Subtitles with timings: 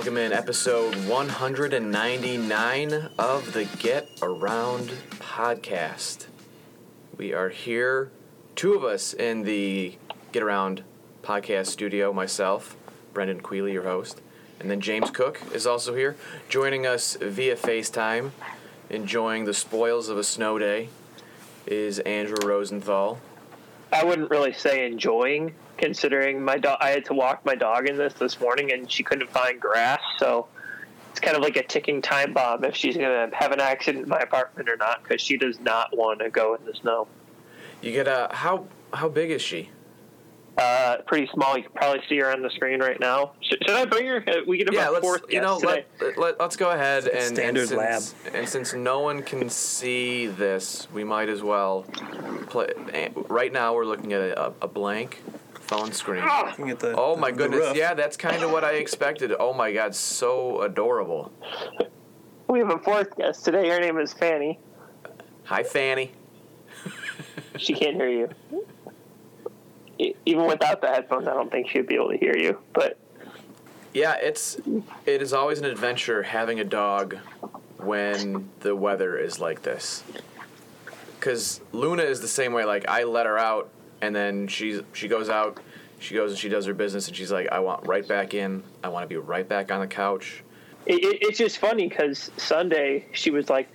[0.00, 6.24] Welcome in episode 199 of the Get Around podcast.
[7.18, 8.10] We are here,
[8.56, 9.98] two of us in the
[10.32, 10.84] Get Around
[11.22, 12.78] podcast studio, myself,
[13.12, 14.22] Brendan Queely, your host,
[14.58, 16.16] and then James Cook is also here,
[16.48, 18.30] joining us via FaceTime,
[18.88, 20.88] enjoying the spoils of a snow day,
[21.66, 23.20] is Andrew Rosenthal.
[23.92, 26.78] I wouldn't really say enjoying, considering my dog.
[26.80, 30.00] I had to walk my dog in this this morning, and she couldn't find grass.
[30.18, 30.46] So
[31.10, 34.04] it's kind of like a ticking time bomb if she's going to have an accident
[34.04, 37.08] in my apartment or not, because she does not want to go in the snow.
[37.82, 39.70] You get a how how big is she?
[40.58, 41.56] Uh, pretty small.
[41.56, 43.32] You can probably see her on the screen right now.
[43.40, 44.22] Should, should I bring her?
[44.28, 46.06] Uh, We get yeah, about let's fourth you know guest today.
[46.08, 49.48] let, let, let's go ahead like and standard and since, and since no one can
[49.48, 51.84] see this, we might as well
[52.48, 52.66] play.
[52.92, 55.22] eh, Right now, we're looking at a, a blank
[55.70, 56.22] phone screen.
[56.24, 56.46] Ah!
[56.48, 57.60] Looking at the, Oh the- my the goodness!
[57.60, 57.76] roof.
[57.76, 59.32] Yeah, that's kind of what I expected.
[59.38, 61.32] Oh my god, so adorable.
[62.48, 63.68] We have a fourth guest today.
[63.68, 64.58] Her name is Fanny.
[65.44, 66.10] Hi, Fanny.
[67.56, 68.28] She can't hear you.
[70.26, 72.58] Even without the headphones, I don't think she'd be able to hear you.
[72.72, 72.98] But
[73.94, 74.58] Yeah, it's
[75.06, 77.16] it is always an adventure having a dog
[77.78, 80.02] when the weather is like this.
[81.20, 82.64] Cause Luna is the same way.
[82.64, 83.68] Like I let her out,
[84.02, 85.60] and then she's she goes out,
[85.98, 88.62] she goes and she does her business, and she's like, I want right back in.
[88.82, 90.42] I want to be right back on the couch.
[90.86, 93.68] it, it, it's just funny because Sunday she was like,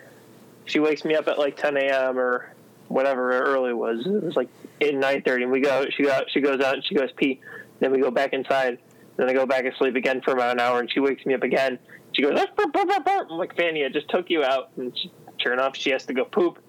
[0.65, 2.17] she wakes me up at like 10 a.m.
[2.17, 2.53] or
[2.87, 4.05] whatever early was.
[4.05, 5.85] It was like in 9:30, and we go.
[5.95, 6.21] She go.
[6.27, 7.39] She goes out and she goes pee.
[7.79, 8.79] Then we go back inside.
[9.17, 11.33] Then I go back and sleep again for about an hour, and she wakes me
[11.33, 11.79] up again.
[12.13, 14.69] She goes, "Ah, burp, burp, burp, burp." I'm like, Fanny, I just took you out,
[14.77, 16.59] and she, sure enough, she has to go poop.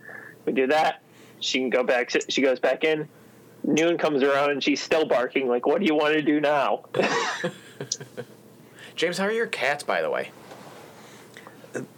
[0.44, 1.02] We do that.
[1.40, 2.10] She can go back.
[2.28, 3.08] She goes back in.
[3.66, 5.48] Noon comes around and she's still barking.
[5.48, 6.84] Like, what do you want to do now?
[8.94, 10.30] James, how are your cats, by the way?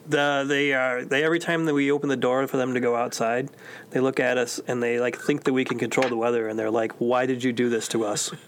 [0.08, 2.96] The, they are they every time that we open the door for them to go
[2.96, 3.50] outside,
[3.90, 6.58] they look at us and they like think that we can control the weather and
[6.58, 8.32] they're like, "Why did you do this to us?"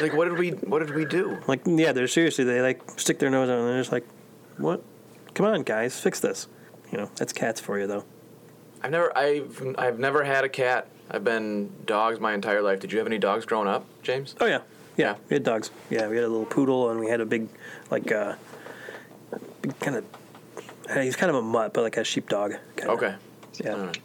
[0.00, 1.38] Like, what did we what did we do?
[1.46, 4.04] like, yeah, they're seriously they like stick their nose out and they're just like,
[4.56, 4.82] "What?
[5.34, 6.48] Come on, guys, fix this."
[6.90, 8.04] You know, that's cats for you though.
[8.82, 10.88] I've never I've I've never had a cat.
[11.10, 12.80] I've been dogs my entire life.
[12.80, 14.34] Did you have any dogs growing up, James?
[14.40, 14.60] Oh yeah,
[14.96, 15.16] Yeah.
[15.28, 15.70] we had dogs.
[15.90, 17.48] Yeah, we had a little poodle and we had a big,
[17.90, 18.34] like, uh,
[19.62, 20.04] big kind of.
[20.94, 22.54] He's kind of a mutt, but like a sheepdog.
[22.76, 22.92] Kinda.
[22.92, 23.14] Okay.
[23.62, 23.86] Yeah.
[23.86, 23.98] Right.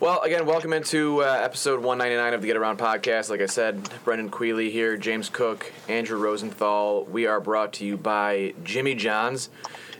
[0.00, 3.30] Well, again, welcome into uh, episode 199 of the Get Around podcast.
[3.30, 7.04] Like I said, Brendan Queely here, James Cook, Andrew Rosenthal.
[7.04, 9.48] We are brought to you by Jimmy John's.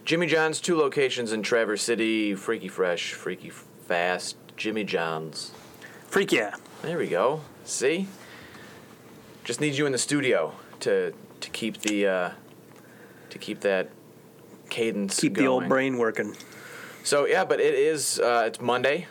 [0.05, 3.51] Jimmy John's, two locations in Traverse City Freaky Fresh, Freaky
[3.87, 5.53] Fast, Jimmy John's.
[6.13, 6.55] Freak yeah.
[6.83, 7.41] There we go.
[7.65, 8.07] See?
[9.45, 12.31] Just need you in the studio to to keep the uh,
[13.31, 13.89] to keep that
[14.69, 15.47] cadence Keep going.
[15.47, 16.37] the old brain working.
[17.03, 19.07] So yeah, but it is uh, it's Monday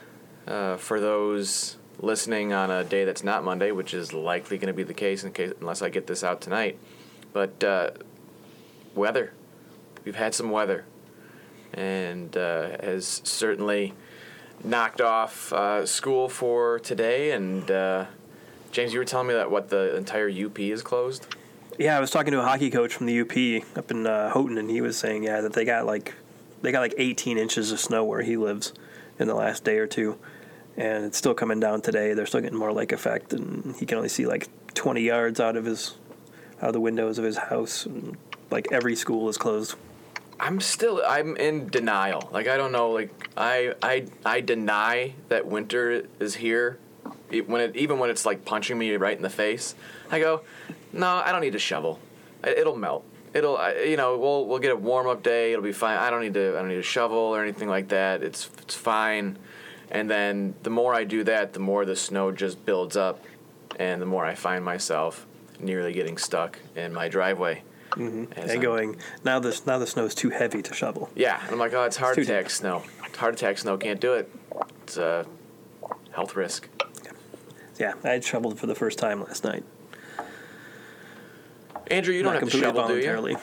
[0.46, 4.74] uh, for those listening on a day that's not Monday, which is likely going to
[4.74, 6.78] be the case in case unless I get this out tonight.
[7.34, 7.92] But uh,
[8.94, 9.34] weather,
[10.06, 10.86] we've had some weather,
[11.74, 13.96] and uh, has certainly
[14.64, 17.32] knocked off uh, school for today.
[17.32, 18.06] And uh,
[18.72, 21.28] James, you were telling me that what the entire UP is closed.
[21.78, 24.58] Yeah, I was talking to a hockey coach from the UP up in uh, Houghton,
[24.58, 26.14] and he was saying, yeah, that they got like
[26.62, 28.74] they got like 18 inches of snow where he lives
[29.18, 30.18] in the last day or two,
[30.78, 32.14] and it's still coming down today.
[32.14, 35.56] They're still getting more lake effect, and he can only see like 20 yards out
[35.56, 35.96] of his
[36.62, 37.86] out of the windows of his house.
[37.86, 38.18] And,
[38.52, 39.76] like every school is closed.
[40.42, 42.28] I'm still I'm in denial.
[42.34, 42.90] Like I don't know.
[42.90, 46.80] Like I I I deny that winter is here.
[47.30, 49.76] It, when it even when it's like punching me right in the face,
[50.10, 50.42] I go,
[50.92, 52.00] no, I don't need to shovel.
[52.44, 53.06] It'll melt.
[53.36, 55.52] It'll you know we'll we'll get a warm up day.
[55.52, 56.00] It'll be fine.
[56.00, 58.24] I don't need to I don't need to shovel or anything like that.
[58.24, 59.38] It's it's fine.
[59.92, 63.24] And then the more I do that, the more the snow just builds up,
[63.78, 65.28] and the more I find myself
[65.60, 67.62] nearly getting stuck in my driveway.
[67.94, 71.10] As and I'm- going now this now the snow is too heavy to shovel.
[71.16, 72.84] yeah, and I'm like, oh, it's heart too attack snow.
[73.06, 74.30] It's heart attack snow can't do it.
[74.84, 75.26] It's a
[76.12, 76.68] health risk.
[77.80, 79.64] Yeah, I had shoveled for the first time last night.
[81.90, 83.02] Andrew, you don't have to completely shovel, do you?
[83.02, 83.38] voluntarily.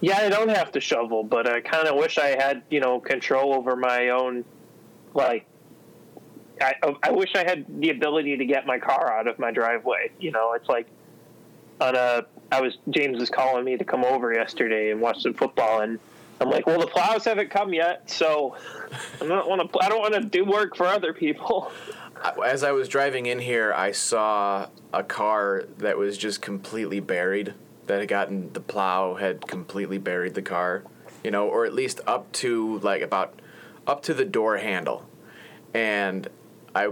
[0.00, 3.00] Yeah, I don't have to shovel, but I kind of wish I had, you know,
[3.00, 4.44] control over my own,
[5.14, 5.46] like,
[6.60, 10.10] I, I wish I had the ability to get my car out of my driveway.
[10.20, 10.86] You know, it's like
[11.80, 12.24] on a,
[12.54, 15.98] I was, James was calling me to come over yesterday and watch some football, and
[16.40, 18.56] I'm like, well, the plows haven't come yet, so
[19.20, 21.72] I don't want to, I don't want to do work for other people.
[22.44, 27.54] As I was driving in here, I saw a car that was just completely buried
[27.86, 30.84] that had gotten the plow had completely buried the car,
[31.24, 33.40] you know, or at least up to like about
[33.86, 35.04] up to the door handle.
[35.74, 36.28] And
[36.74, 36.90] I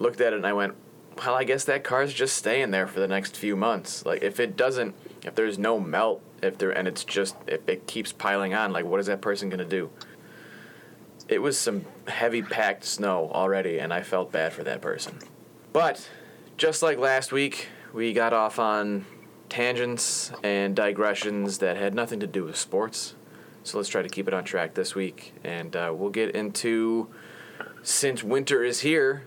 [0.00, 0.74] looked at it and I went,
[1.16, 4.04] well, I guess that car's just staying there for the next few months.
[4.04, 7.86] Like if it doesn't, if there's no melt, if there and it's just if it
[7.86, 9.90] keeps piling on, like what is that person gonna do?
[11.28, 15.18] It was some heavy packed snow already, and I felt bad for that person.
[15.72, 16.08] But
[16.56, 19.06] just like last week, we got off on
[19.48, 23.14] tangents and digressions that had nothing to do with sports.
[23.64, 27.08] So let's try to keep it on track this week, and uh, we'll get into
[27.82, 29.24] since winter is here,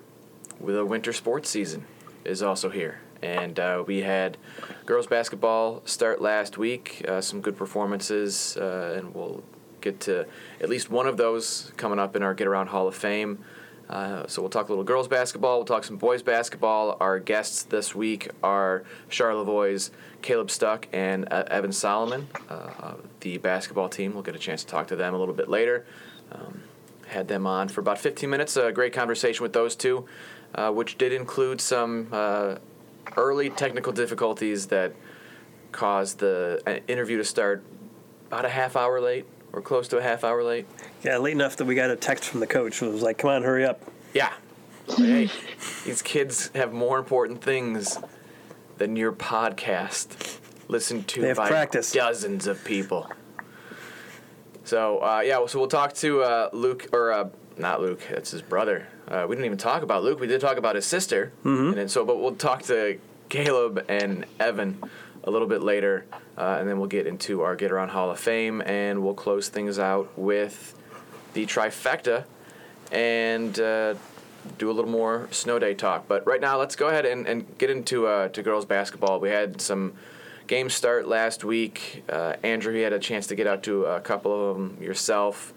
[0.67, 1.85] a winter sports season
[2.25, 2.99] is also here.
[3.21, 4.37] And uh, we had
[4.85, 9.43] girls basketball start last week, uh, some good performances, uh, and we'll
[9.81, 10.25] get to
[10.61, 13.43] at least one of those coming up in our Get Around Hall of Fame.
[13.89, 16.95] Uh, so we'll talk a little girls basketball, we'll talk some boys basketball.
[16.99, 19.89] Our guests this week are Charlevoix's
[20.21, 24.13] Caleb Stuck and uh, Evan Solomon, uh, the basketball team.
[24.13, 25.85] We'll get a chance to talk to them a little bit later.
[26.31, 26.61] Um,
[27.07, 28.55] had them on for about 15 minutes.
[28.55, 30.05] A great conversation with those two,
[30.55, 32.55] uh, which did include some uh,
[33.17, 34.93] early technical difficulties that
[35.71, 37.63] caused the uh, interview to start
[38.27, 40.65] about a half hour late or close to a half hour late.
[41.03, 42.81] Yeah, late enough that we got a text from the coach.
[42.81, 43.81] It was like, "Come on, hurry up."
[44.13, 44.33] Yeah.
[44.97, 45.29] hey,
[45.85, 47.99] these kids have more important things
[48.77, 51.91] than your podcast listened to by practice.
[51.91, 53.09] dozens of people.
[54.63, 57.29] So uh, yeah, so we'll talk to uh, Luke or uh,
[57.59, 58.01] not Luke.
[58.09, 58.87] That's his brother.
[59.07, 60.19] Uh, we didn't even talk about Luke.
[60.19, 61.31] We did talk about his sister.
[61.43, 61.67] Mm-hmm.
[61.67, 64.81] And then, so, but we'll talk to Caleb and Evan
[65.23, 66.05] a little bit later,
[66.37, 69.49] uh, and then we'll get into our Get Around Hall of Fame, and we'll close
[69.49, 70.73] things out with
[71.33, 72.23] the trifecta,
[72.91, 73.95] and uh,
[74.57, 76.07] do a little more snow day talk.
[76.07, 79.19] But right now, let's go ahead and, and get into uh, to girls basketball.
[79.19, 79.93] We had some
[80.47, 82.03] games start last week.
[82.09, 85.53] Uh, Andrew, you had a chance to get out to a couple of them yourself.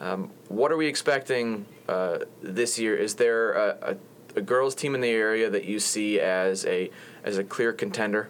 [0.00, 2.96] Um, what are we expecting uh, this year?
[2.96, 3.96] Is there a,
[4.34, 6.90] a, a girls team in the area that you see as a
[7.24, 8.28] as a clear contender?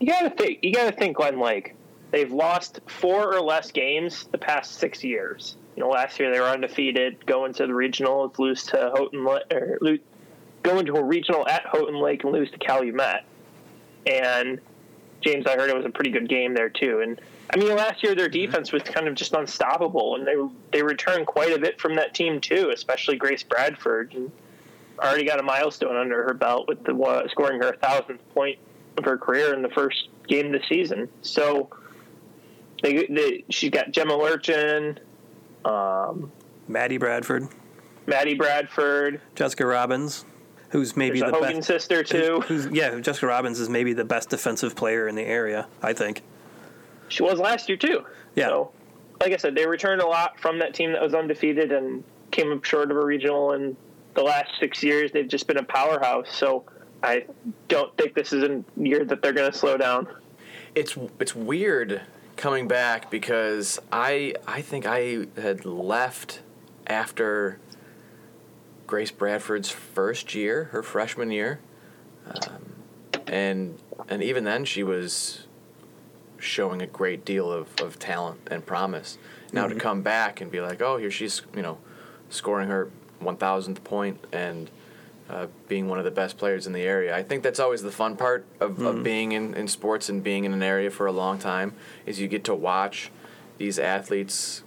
[0.00, 0.58] You gotta think.
[0.62, 1.74] You gotta think, Glen Lake.
[2.10, 5.56] They've lost four or less games the past six years.
[5.76, 9.78] You know, last year they were undefeated, going to the regionals, lose to Houghton, or
[9.80, 10.00] lose,
[10.62, 13.24] go into a regional at Houghton Lake and lose to Calumet.
[14.06, 14.60] And
[15.22, 17.00] James, I heard it was a pretty good game there too.
[17.00, 17.20] And
[17.52, 20.36] I mean, last year their defense was kind of just unstoppable, and they
[20.72, 24.14] they returned quite a bit from that team too, especially Grace Bradford.
[24.14, 24.32] And
[24.98, 28.58] already got a milestone under her belt with the uh, scoring her thousandth point
[28.96, 31.08] of her career in the first game of the season.
[31.22, 31.70] So
[32.82, 34.98] they, they she's got Gemma Lurchin,
[35.64, 36.30] um,
[36.68, 37.48] Maddie Bradford,
[38.06, 40.24] Maddie Bradford, Jessica Robbins,
[40.70, 41.66] who's maybe there's the Hogan best.
[41.66, 42.40] sister too.
[42.46, 45.66] Who's, yeah, Jessica Robbins is maybe the best defensive player in the area.
[45.82, 46.22] I think.
[47.12, 48.04] She was last year too.
[48.34, 48.48] Yeah.
[48.48, 48.72] So,
[49.20, 52.50] like I said, they returned a lot from that team that was undefeated and came
[52.52, 53.52] up short of a regional.
[53.52, 53.76] And
[54.14, 56.34] the last six years, they've just been a powerhouse.
[56.34, 56.64] So
[57.02, 57.26] I
[57.68, 60.08] don't think this is a year that they're going to slow down.
[60.74, 62.02] It's it's weird
[62.36, 66.40] coming back because I I think I had left
[66.86, 67.58] after
[68.86, 71.60] Grace Bradford's first year, her freshman year,
[72.26, 72.72] um,
[73.26, 73.78] and
[74.08, 75.46] and even then she was
[76.42, 79.18] showing a great deal of, of talent and promise.
[79.52, 81.78] Now to come back and be like, oh, here she's you know
[82.30, 84.70] scoring her one thousandth point and
[85.30, 87.16] uh, being one of the best players in the area.
[87.16, 90.44] I think that's always the fun part of, of being in, in sports and being
[90.44, 93.10] in an area for a long time is you get to watch
[93.58, 94.62] these athletes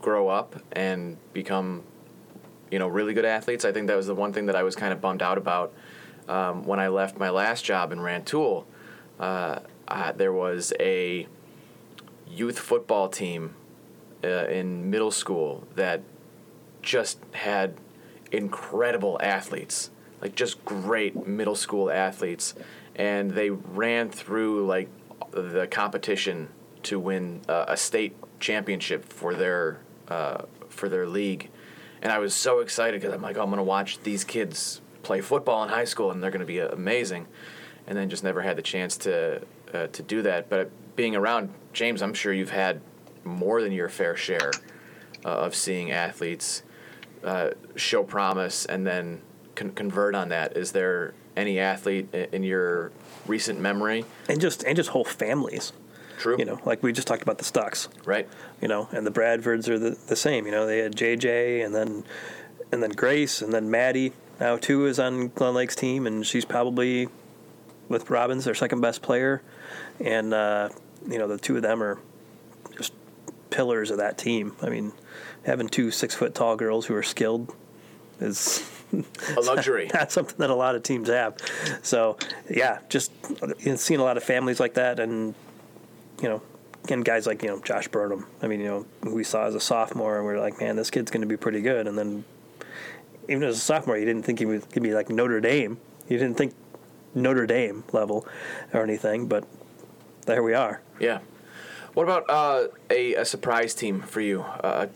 [0.00, 1.82] grow up and become
[2.70, 3.64] you know really good athletes.
[3.64, 5.74] I think that was the one thing that I was kind of bummed out about
[6.28, 8.66] um, when I left my last job in Rantoul.
[9.18, 11.26] Uh, uh, there was a
[12.28, 13.54] youth football team
[14.22, 16.02] uh, in middle school that
[16.82, 17.74] just had
[18.30, 19.90] incredible athletes,
[20.20, 22.54] like just great middle school athletes,
[22.96, 24.88] and they ran through like
[25.30, 26.48] the competition
[26.82, 31.50] to win uh, a state championship for their uh, for their league,
[32.02, 35.20] and I was so excited because I'm like, oh, I'm gonna watch these kids play
[35.22, 37.26] football in high school, and they're gonna be amazing,
[37.86, 40.48] and then just never had the chance to uh, to do that.
[40.48, 42.80] But being around James, I'm sure you've had
[43.24, 44.52] more than your fair share
[45.24, 46.62] uh, of seeing athletes
[47.24, 49.20] uh, show promise and then
[49.54, 50.56] con- convert on that.
[50.56, 52.90] Is there any athlete in, your
[53.26, 54.04] recent memory?
[54.28, 55.72] And just and just whole families.
[56.18, 56.36] True.
[56.38, 57.88] You know, like we just talked about the Stucks.
[58.04, 58.28] Right.
[58.60, 60.46] You know, and the Bradfords are the, the same.
[60.46, 62.04] You know, they had JJ and then
[62.72, 66.44] and then Grace and then Maddie now too is on Glen Lake's team and she's
[66.44, 67.08] probably
[67.88, 69.42] with Robbins their second best player.
[70.00, 70.70] And uh,
[71.08, 71.98] you know, the two of them are
[72.76, 72.92] just
[73.50, 74.54] pillars of that team.
[74.62, 74.92] I mean,
[75.44, 77.54] having two six foot tall girls who are skilled
[78.20, 78.68] is
[79.36, 79.88] A luxury.
[79.92, 81.36] That's something that a lot of teams have.
[81.82, 82.18] So,
[82.48, 83.12] yeah, just
[83.58, 85.34] you know, seeing a lot of families like that, and
[86.22, 86.42] you know,
[86.88, 88.26] and guys like you know Josh Burnham.
[88.42, 90.90] I mean, you know, we saw as a sophomore, and we are like, man, this
[90.90, 91.86] kid's going to be pretty good.
[91.86, 92.24] And then,
[93.28, 95.78] even as a sophomore, you didn't think he was going to be like Notre Dame.
[96.08, 96.54] You didn't think
[97.14, 98.26] Notre Dame level
[98.72, 99.44] or anything, but
[100.26, 100.80] there we are.
[101.00, 101.20] Yeah.
[101.94, 104.42] What about uh, a, a surprise team for you?
[104.42, 104.86] Uh,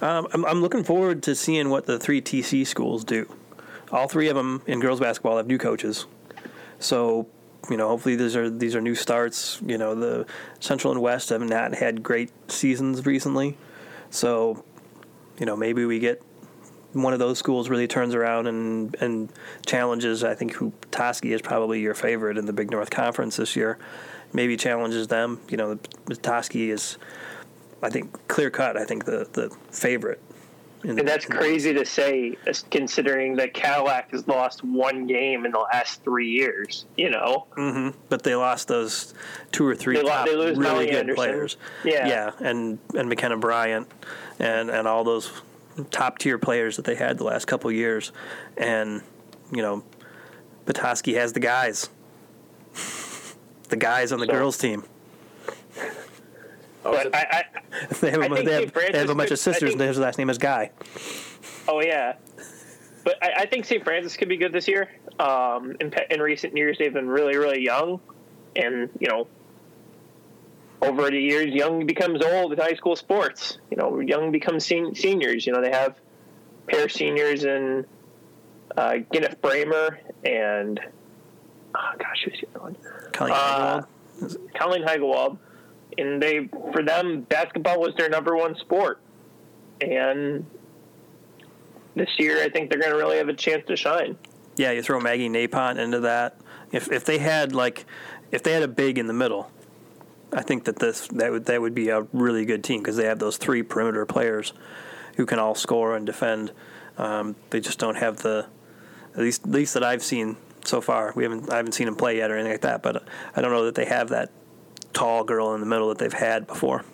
[0.00, 3.32] um, I'm, I'm looking forward to seeing what the three TC schools do.
[3.90, 6.06] All three of them in girls basketball have new coaches,
[6.78, 7.28] so
[7.68, 9.60] you know hopefully these are these are new starts.
[9.64, 10.26] You know the
[10.60, 13.58] Central and West have not had great seasons recently,
[14.08, 14.64] so
[15.38, 16.22] you know maybe we get
[16.92, 19.32] one of those schools really turns around and and
[19.66, 20.24] challenges.
[20.24, 23.78] I think who Petoskey is probably your favorite in the Big North Conference this year.
[24.32, 25.40] Maybe challenges them.
[25.48, 26.98] You know, Petoskey is
[27.82, 28.76] I think clear cut.
[28.76, 30.20] I think the the favorite.
[30.84, 32.36] and that's crazy to say,
[32.70, 36.86] considering that Cadillac has lost one game in the last three years.
[36.96, 37.46] You know.
[37.56, 37.96] Mm-hmm.
[38.08, 39.14] But they lost those
[39.52, 41.14] two or three they top lo- really good Anderson.
[41.14, 41.56] players.
[41.84, 42.06] Yeah.
[42.06, 43.88] Yeah, and and McKenna Bryant,
[44.38, 45.30] and and all those
[45.90, 48.12] top tier players that they had the last couple years,
[48.56, 49.02] and
[49.50, 49.84] you know,
[50.66, 51.90] Petoskey has the guys.
[53.68, 54.84] the guys on the so, girls team.
[56.84, 57.44] Oh, but I, I,
[58.00, 59.98] they have, a, they have, they have a bunch could, of sisters, think, and his
[59.98, 60.70] last name is Guy.
[61.68, 62.14] Oh yeah,
[63.04, 63.84] but I, I think St.
[63.84, 64.90] Francis could be good this year.
[65.18, 68.00] Um, in, in recent years, they've been really, really young,
[68.56, 69.28] and you know,
[70.82, 73.58] over the years, young becomes old in high school sports.
[73.70, 75.46] You know, young becomes sen- seniors.
[75.46, 75.98] You know, they have
[76.66, 77.86] pair seniors in
[78.76, 80.80] uh, Gwyneth Bramer and
[81.74, 82.76] oh gosh, who's the other one?
[83.12, 85.38] Colleen uh, Heigewald
[85.98, 89.00] and they for them basketball was their number one sport
[89.80, 90.44] and
[91.94, 94.16] this year i think they're going to really have a chance to shine
[94.56, 96.36] yeah you throw maggie napont into that
[96.70, 97.84] if if they had like
[98.30, 99.50] if they had a big in the middle
[100.32, 103.06] i think that this that would that would be a really good team because they
[103.06, 104.52] have those three perimeter players
[105.16, 106.52] who can all score and defend
[106.98, 108.46] um, they just don't have the
[109.14, 111.96] at least at least that i've seen so far we haven't i haven't seen them
[111.96, 114.30] play yet or anything like that but i don't know that they have that
[114.92, 116.84] tall girl in the middle that they've had before.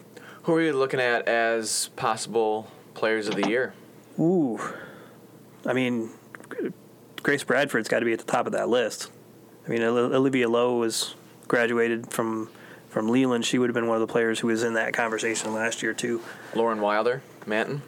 [0.42, 3.74] Who are you looking at as possible players of the year?
[4.18, 4.58] Ooh,
[5.66, 6.10] I mean,
[7.22, 9.10] Grace Bradford's got to be at the top of that list.
[9.66, 11.14] I mean, Olivia Lowe was
[11.46, 12.50] graduated from
[12.88, 13.44] from Leland.
[13.44, 15.94] She would have been one of the players who was in that conversation last year
[15.94, 16.22] too.
[16.54, 17.82] Lauren Wilder, Manton.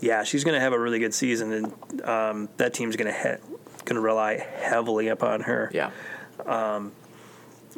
[0.00, 3.18] Yeah, she's going to have a really good season, and um, that team's going to
[3.18, 5.70] he- going to rely heavily upon her.
[5.74, 5.90] Yeah.
[6.46, 6.92] Um,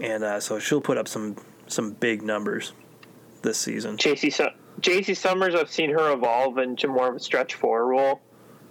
[0.00, 2.72] and uh, so she'll put up some some big numbers
[3.42, 3.96] this season.
[3.96, 4.48] JC Su-
[4.80, 8.20] JC Summers, I've seen her evolve into more of a stretch four role.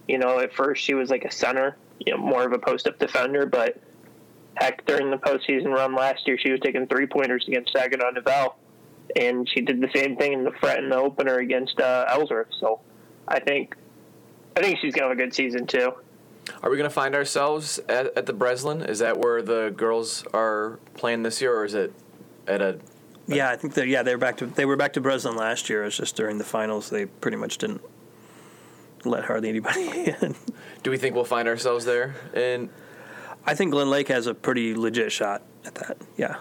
[0.08, 2.86] You know, at first she was like a center, you know, more of a post
[2.86, 3.80] up defender, but
[4.56, 8.56] heck, during the postseason run last year, she was taking three pointers against Saginaw Nouvel,
[9.16, 12.48] and she did the same thing in the fret in the opener against uh, Ellsworth.
[12.60, 12.80] So,
[13.28, 13.76] I think,
[14.56, 15.92] I think she's gonna have a good season too.
[16.62, 18.82] Are we going to find ourselves at, at the Breslin?
[18.82, 21.92] Is that where the girls are playing this year, or is it
[22.48, 22.78] at a
[23.26, 25.70] yeah, I think that yeah they were back to they were back to Breslin last
[25.70, 25.84] year.
[25.84, 27.82] It's just during the finals they pretty much didn't
[29.04, 30.34] let hardly anybody in.
[30.82, 32.14] Do we think we'll find ourselves there?
[32.34, 32.68] And
[33.44, 35.96] I think Glen Lake has a pretty legit shot at that.
[36.16, 36.36] Yeah.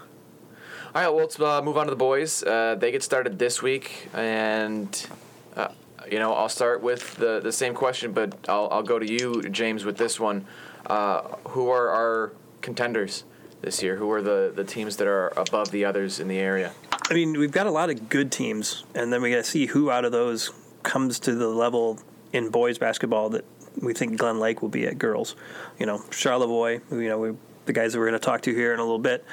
[0.93, 2.43] All right, well, let's uh, move on to the boys.
[2.43, 5.07] Uh, they get started this week, and
[5.55, 5.69] uh,
[6.09, 9.41] you know I'll start with the the same question, but I'll I'll go to you,
[9.49, 10.45] James, with this one.
[10.85, 13.23] Uh, who are our contenders?
[13.61, 13.95] this year?
[13.95, 16.73] Who are the, the teams that are above the others in the area?
[17.09, 19.67] I mean, we've got a lot of good teams, and then we got to see
[19.67, 20.51] who out of those
[20.83, 21.99] comes to the level
[22.33, 23.45] in boys basketball that
[23.81, 25.35] we think Glen Lake will be at girls.
[25.79, 27.31] You know, Charlevoix, you know, we,
[27.65, 29.23] the guys that we're going to talk to here in a little bit,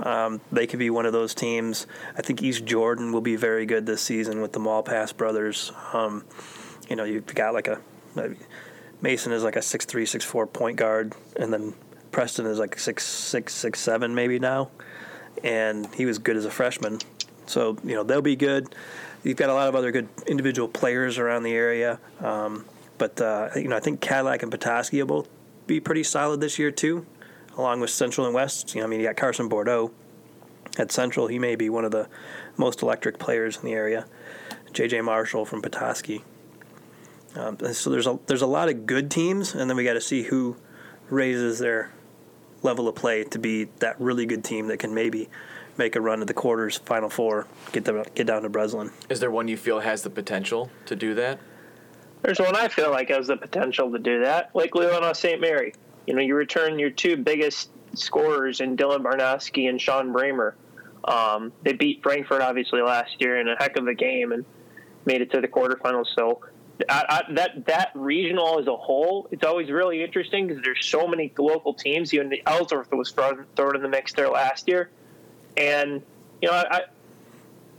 [0.00, 1.86] um, they could be one of those teams.
[2.16, 5.72] I think East Jordan will be very good this season with the Malpass brothers.
[5.92, 6.24] Um,
[6.88, 7.80] you know, you've got like a
[9.00, 11.74] Mason is like a six three, six four point guard, and then
[12.10, 14.70] Preston is like six six six seven maybe now,
[15.42, 16.98] and he was good as a freshman.
[17.46, 18.74] So you know they'll be good.
[19.22, 22.64] You've got a lot of other good individual players around the area, um,
[22.98, 25.28] but uh, you know I think Cadillac and Petoskey will both
[25.66, 27.06] be pretty solid this year too,
[27.56, 28.74] along with Central and West.
[28.74, 29.92] You know I mean you got Carson Bordeaux
[30.78, 31.26] at Central.
[31.26, 32.08] He may be one of the
[32.56, 34.06] most electric players in the area.
[34.72, 35.02] J.J.
[35.02, 36.24] Marshall from Petoskey.
[37.36, 40.00] Um, so there's a there's a lot of good teams, and then we got to
[40.00, 40.56] see who
[41.10, 41.90] raises their
[42.62, 45.28] level of play to be that really good team that can maybe
[45.76, 48.90] make a run at the quarters, final four, get them get down to Breslin.
[49.08, 51.38] Is there one you feel has the potential to do that?
[52.24, 55.38] There's one I feel like has the potential to do that, like Leelanau St.
[55.42, 55.74] Mary.
[56.06, 60.54] You know, you return your two biggest scorers in Dylan Barnowski and Sean Bramer.
[61.04, 64.46] Um, they beat Frankfort obviously last year in a heck of a game and
[65.04, 66.06] made it to the quarterfinals.
[66.14, 66.40] So
[66.88, 71.06] I, I, that that regional as a whole, it's always really interesting because there's so
[71.06, 72.14] many local teams.
[72.14, 74.88] Even the Ellsworth was thrown, thrown in the mix there last year,
[75.58, 76.02] and
[76.40, 76.84] you know, I,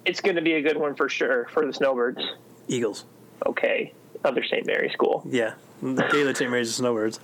[0.05, 2.21] it's going to be a good one for sure for the Snowbirds.
[2.67, 3.05] Eagles.
[3.47, 3.91] Okay,
[4.25, 4.65] other St.
[4.65, 5.23] Mary school.
[5.29, 6.49] Yeah, the Gaylord St.
[6.49, 7.19] Mary's Snowbirds.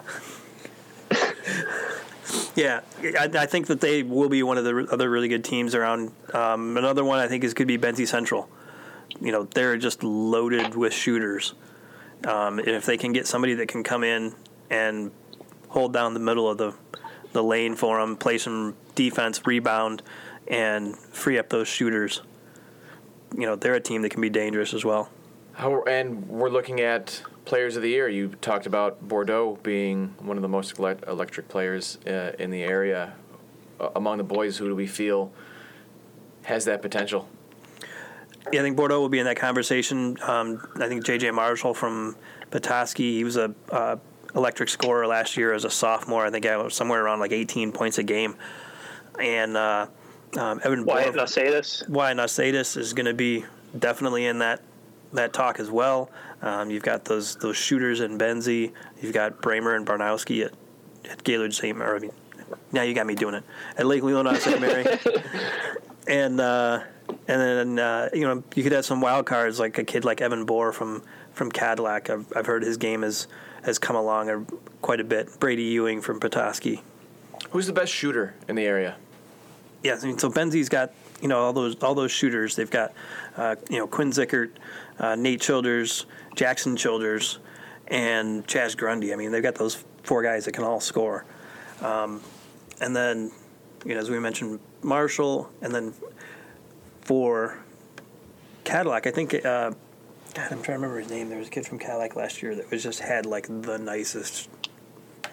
[2.56, 2.82] yeah,
[3.20, 6.12] I, I, think that they will be one of the other really good teams around.
[6.34, 8.50] Um, another one I think is could be Benzie Central.
[9.20, 11.54] You know, they're just loaded with shooters.
[12.26, 14.34] Um, and if they can get somebody that can come in
[14.70, 15.12] and
[15.70, 16.74] hold down the middle of the
[17.34, 20.04] the lane for them, play some defense, rebound,
[20.48, 22.22] and free up those shooters,
[23.38, 25.10] you know, they're a team that can be dangerous as well.
[25.62, 28.10] How, and we're looking at players of the year.
[28.10, 33.14] You talked about Bordeaux being one of the most electric players uh, in the area.
[33.80, 35.32] Uh, among the boys, who do we feel
[36.46, 37.30] has that potential?
[38.52, 40.18] Yeah, I think Bordeaux will be in that conversation.
[40.24, 41.30] Um, I think J.J.
[41.30, 42.16] Marshall from
[42.50, 43.98] Petoskey, he was a uh,
[44.34, 46.26] electric scorer last year as a sophomore.
[46.26, 48.34] I think I was somewhere around like 18 points a game.
[49.20, 49.86] And uh,
[50.40, 51.88] um, Evan Wyatt Nausatis.
[51.88, 53.46] Wyatt Nausatis is going to be
[53.78, 54.64] definitely in that
[55.14, 56.10] that talk as well.
[56.42, 58.74] Um, you've got those those shooters in Benzie.
[59.02, 60.54] You've got Bramer and Barnowski at,
[61.10, 61.78] at Gaylord St.
[61.78, 61.96] Mary.
[61.96, 62.12] I mean,
[62.72, 63.44] now you got me doing it
[63.78, 64.60] at Lake Leelanau St.
[64.60, 64.86] Mary.
[66.08, 66.82] and uh,
[67.28, 70.22] and then uh, you know you could have some wild cards like a kid like
[70.22, 72.10] Evan Bohr from from Cadillac.
[72.10, 73.28] I've, I've heard his game has
[73.64, 74.48] has come along
[74.82, 75.40] quite a bit.
[75.40, 76.82] Brady Ewing from Petoskey.
[77.52, 78.96] Who's the best shooter in the area?
[79.84, 82.56] Yeah, I mean, so Benzie's got you know all those all those shooters.
[82.56, 82.94] They've got
[83.38, 84.52] uh, you know Quinn Zickert,
[85.00, 86.06] uh, Nate Childers,
[86.36, 87.40] Jackson Childers,
[87.88, 89.14] and Chaz Grundy.
[89.14, 91.26] I mean, they've got those four guys that can all score.
[91.82, 92.22] Um,
[92.80, 93.32] and then,
[93.86, 95.94] you know, as we mentioned, Marshall, and then
[97.02, 97.60] for
[98.64, 99.34] Cadillac, I think.
[99.34, 99.72] Uh,
[100.34, 101.28] God, I'm trying to remember his name.
[101.28, 104.50] There was a kid from Cadillac last year that was just had like the nicest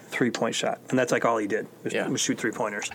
[0.09, 2.09] three point shot, and that's like all he did was, yeah.
[2.09, 2.91] was shoot three pointers.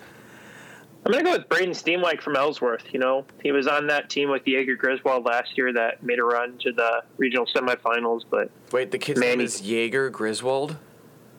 [1.05, 2.85] I'm gonna go with Braden Steenwijk from Ellsworth.
[2.93, 6.23] You know, he was on that team with Jaeger Griswold last year that made a
[6.23, 8.21] run to the regional semifinals.
[8.29, 10.77] But wait, the kid's name is Jaeger Griswold.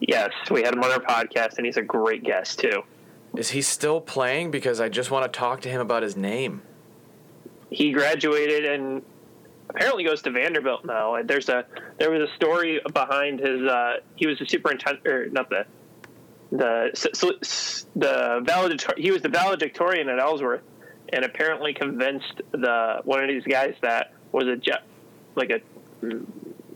[0.00, 2.83] Yes, we had him on our podcast, and he's a great guest too.
[3.37, 4.50] Is he still playing?
[4.50, 6.62] Because I just want to talk to him about his name.
[7.70, 9.03] He graduated and
[9.70, 11.20] apparently goes to Vanderbilt now.
[11.22, 11.64] There's a
[11.98, 13.62] there was a story behind his.
[13.62, 15.64] Uh, he was the superintendent, or not the
[16.54, 17.32] the so,
[17.96, 19.02] the valedictorian.
[19.02, 20.62] He was the valedictorian at Ellsworth,
[21.12, 24.72] and apparently convinced the one of these guys that was a Je-
[25.34, 25.60] like a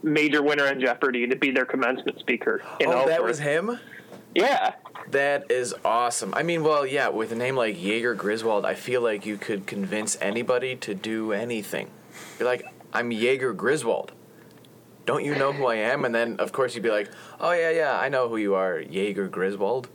[0.03, 2.61] major winner in Jeopardy to be their commencement speaker.
[2.65, 3.07] oh, Ellsworth.
[3.07, 3.79] that was him.
[4.35, 4.75] Yeah.
[5.11, 6.35] That is awesome.
[6.35, 9.67] I mean, well, yeah, with a name like Jaeger Griswold, I feel like you could
[9.67, 11.91] convince anybody to do anything.
[12.39, 14.13] Be like, I'm Jaeger Griswold
[15.09, 16.05] don't you know who I am?
[16.05, 18.79] And then, of course, you'd be like, oh, yeah, yeah, I know who you are,
[18.79, 19.89] Jaeger Griswold.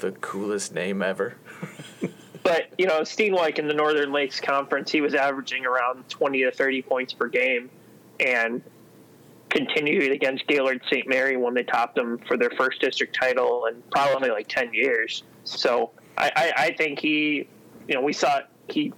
[0.00, 1.36] The coolest name ever.
[2.42, 6.50] but, you know, Steenwijk in the Northern Lakes Conference, he was averaging around 20 to
[6.50, 7.70] 30 points per game
[8.20, 8.62] and
[9.48, 11.08] continued against Gaylord St.
[11.08, 15.22] Mary when they topped them for their first district title in probably like 10 years.
[15.44, 17.48] So I, I, I think he,
[17.88, 18.92] you know, we saw he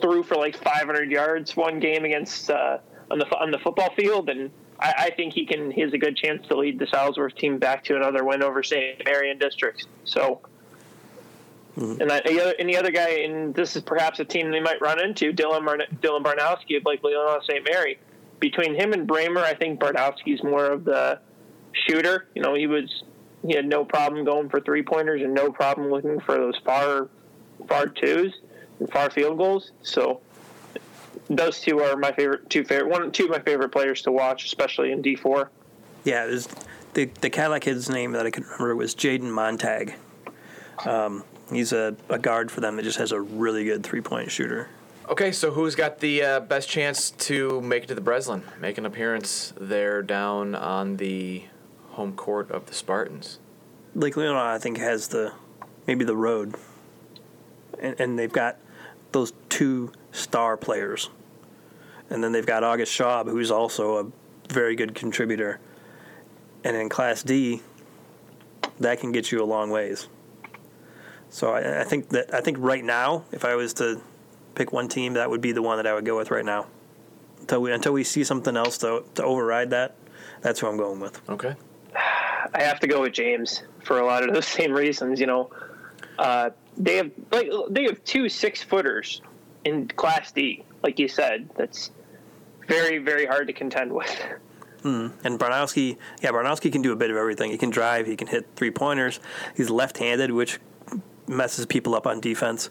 [0.00, 2.78] threw for like 500 yards one game against uh,
[3.10, 4.50] on the on the football field, and
[4.82, 5.70] I, I think he can.
[5.70, 8.62] He has a good chance to lead the Ellsworth team back to another win over
[8.62, 8.98] St.
[9.04, 9.86] Mary Marion District.
[10.04, 10.40] So,
[11.78, 12.02] mm-hmm.
[12.02, 15.00] and any other, any other guy, and this is perhaps a team they might run
[15.00, 15.32] into.
[15.32, 17.64] Dylan Barn- Dylan Barnowski of Lake Leelanau St.
[17.64, 17.98] Mary.
[18.40, 21.20] Between him and Bramer, I think Barnowski's more of the
[21.86, 22.26] shooter.
[22.34, 23.04] You know, he was
[23.46, 27.08] he had no problem going for three pointers and no problem looking for those far
[27.68, 28.34] far twos
[28.80, 29.70] and far field goals.
[29.82, 30.20] So
[31.28, 34.44] those two are my favorite two favorite one two of my favorite players to watch,
[34.44, 35.50] especially in D four.
[36.04, 36.48] Yeah, was,
[36.94, 39.94] the the Cadillac kid's name that I can remember was Jaden Montag.
[40.84, 44.30] Um, he's a, a guard for them that just has a really good three point
[44.30, 44.68] shooter.
[45.08, 48.78] Okay, so who's got the uh, best chance to make it to the Breslin, make
[48.78, 51.44] an appearance there down on the
[51.90, 53.38] home court of the Spartans?
[53.94, 55.32] Lake Leelanau, I think, has the
[55.86, 56.54] maybe the road,
[57.80, 58.58] and, and they've got
[59.10, 61.10] those two star players.
[62.10, 65.58] And then they've got August Schaub, who's also a very good contributor.
[66.62, 67.62] And in Class D,
[68.78, 70.08] that can get you a long ways.
[71.30, 74.00] So I, I think that I think right now, if I was to
[74.54, 76.66] pick one team, that would be the one that I would go with right now.
[77.40, 79.96] Until we until we see something else to to override that,
[80.42, 81.20] that's who I'm going with.
[81.30, 81.56] Okay.
[82.54, 85.18] I have to go with James for a lot of those same reasons.
[85.18, 85.50] You know,
[86.18, 89.22] uh, they have like they have two six footers
[89.64, 91.48] in Class D, like you said.
[91.56, 91.90] That's
[92.68, 94.10] very very hard to contend with.
[94.82, 95.10] Hmm.
[95.22, 97.52] And Barnowski, yeah, Barnowski can do a bit of everything.
[97.52, 99.20] He can drive, he can hit three pointers.
[99.56, 100.58] He's left-handed, which
[101.28, 102.68] messes people up on defense.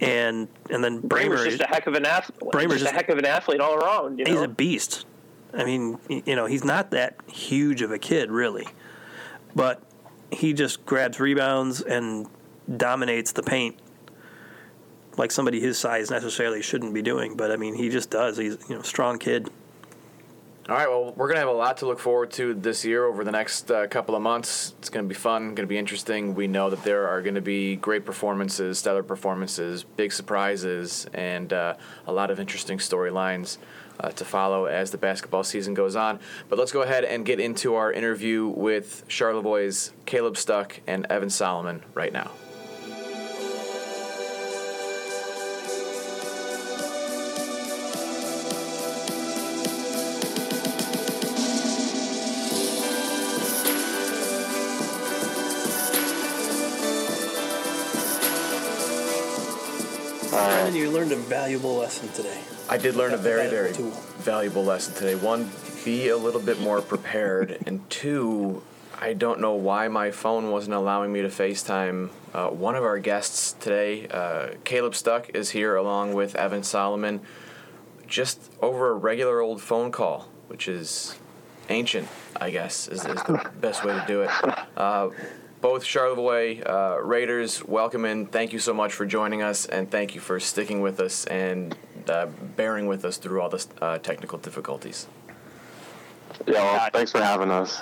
[0.00, 2.52] And and then Bramer's Bramer, just a heck of an athlete.
[2.52, 4.20] Bramer's just, just- a heck of an athlete all around.
[4.20, 4.30] You know?
[4.30, 5.04] he's a beast.
[5.52, 8.66] I mean, you know, he's not that huge of a kid, really,
[9.54, 9.82] but
[10.30, 12.26] he just grabs rebounds and
[12.76, 13.76] dominates the paint
[15.16, 17.36] like somebody his size necessarily shouldn't be doing.
[17.36, 18.36] But I mean, he just does.
[18.36, 19.48] He's you know, strong kid.
[20.68, 23.04] All right, well, we're going to have a lot to look forward to this year
[23.04, 24.74] over the next uh, couple of months.
[24.78, 26.36] It's going to be fun, going to be interesting.
[26.36, 31.52] We know that there are going to be great performances, stellar performances, big surprises, and
[31.52, 31.74] uh,
[32.06, 33.58] a lot of interesting storylines
[33.98, 36.20] uh, to follow as the basketball season goes on.
[36.48, 41.30] But let's go ahead and get into our interview with Charlevoix's Caleb Stuck and Evan
[41.30, 42.30] Solomon right now.
[60.66, 62.40] And you learned a valuable lesson today.
[62.68, 63.90] I did learn a very, very Tool.
[64.18, 65.16] valuable lesson today.
[65.16, 65.50] One,
[65.84, 68.62] be a little bit more prepared, and two,
[69.00, 73.00] I don't know why my phone wasn't allowing me to FaceTime uh, one of our
[73.00, 74.06] guests today.
[74.06, 77.20] Uh, Caleb Stuck is here along with Evan Solomon,
[78.06, 81.16] just over a regular old phone call, which is
[81.70, 84.30] ancient, I guess, is, is the best way to do it.
[84.76, 85.10] Uh,
[85.62, 88.26] both Charlevoix uh, Raiders, welcome in.
[88.26, 91.74] Thank you so much for joining us, and thank you for sticking with us and
[92.08, 95.06] uh, bearing with us through all the uh, technical difficulties.
[96.46, 97.80] Yeah, well, thanks for having us.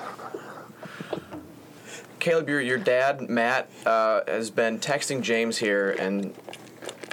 [2.19, 6.35] Caleb, your, your dad, Matt, uh, has been texting James here, and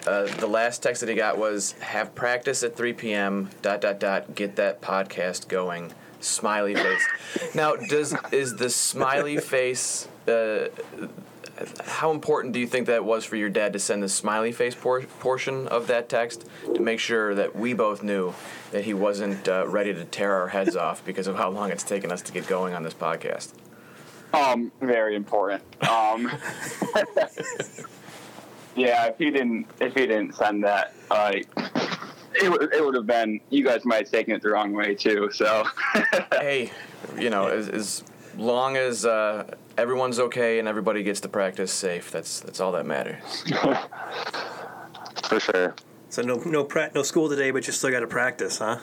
[0.05, 3.49] uh, the last text that he got was have practice at 3 p.m.
[3.61, 7.07] dot dot dot get that podcast going smiley face
[7.53, 10.67] now does is the smiley face uh,
[11.85, 14.75] how important do you think that was for your dad to send the smiley face
[14.75, 18.33] por- portion of that text to make sure that we both knew
[18.71, 21.83] that he wasn't uh, ready to tear our heads off because of how long it's
[21.83, 23.53] taken us to get going on this podcast
[24.33, 25.63] Um, very important.
[25.87, 26.29] Um,
[28.75, 31.31] yeah, if he didn't, if he didn't send that, uh,
[32.39, 33.39] it would, it would have been.
[33.49, 35.29] You guys might have taken it the wrong way too.
[35.31, 35.63] So,
[36.33, 36.71] hey,
[37.17, 38.03] you know, as, as
[38.37, 42.85] long as uh, everyone's okay and everybody gets to practice safe, that's that's all that
[42.85, 43.43] matters.
[45.23, 45.75] for sure.
[46.09, 48.79] So no no pra- no school today, but you still got to practice, huh?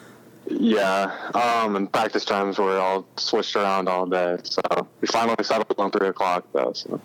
[0.47, 1.31] Yeah.
[1.35, 4.39] Um, and practice times were all switched around all day.
[4.45, 4.63] So
[5.01, 6.73] we finally settled on three o'clock though.
[6.75, 7.01] So.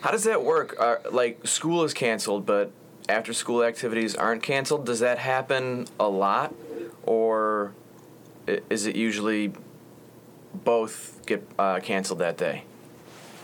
[0.00, 0.76] How does that work?
[0.78, 2.70] Uh, like school is canceled, but
[3.08, 4.86] after school activities aren't canceled.
[4.86, 6.54] Does that happen a lot,
[7.04, 7.74] or
[8.46, 9.52] is it usually
[10.64, 12.64] both get uh, canceled that day?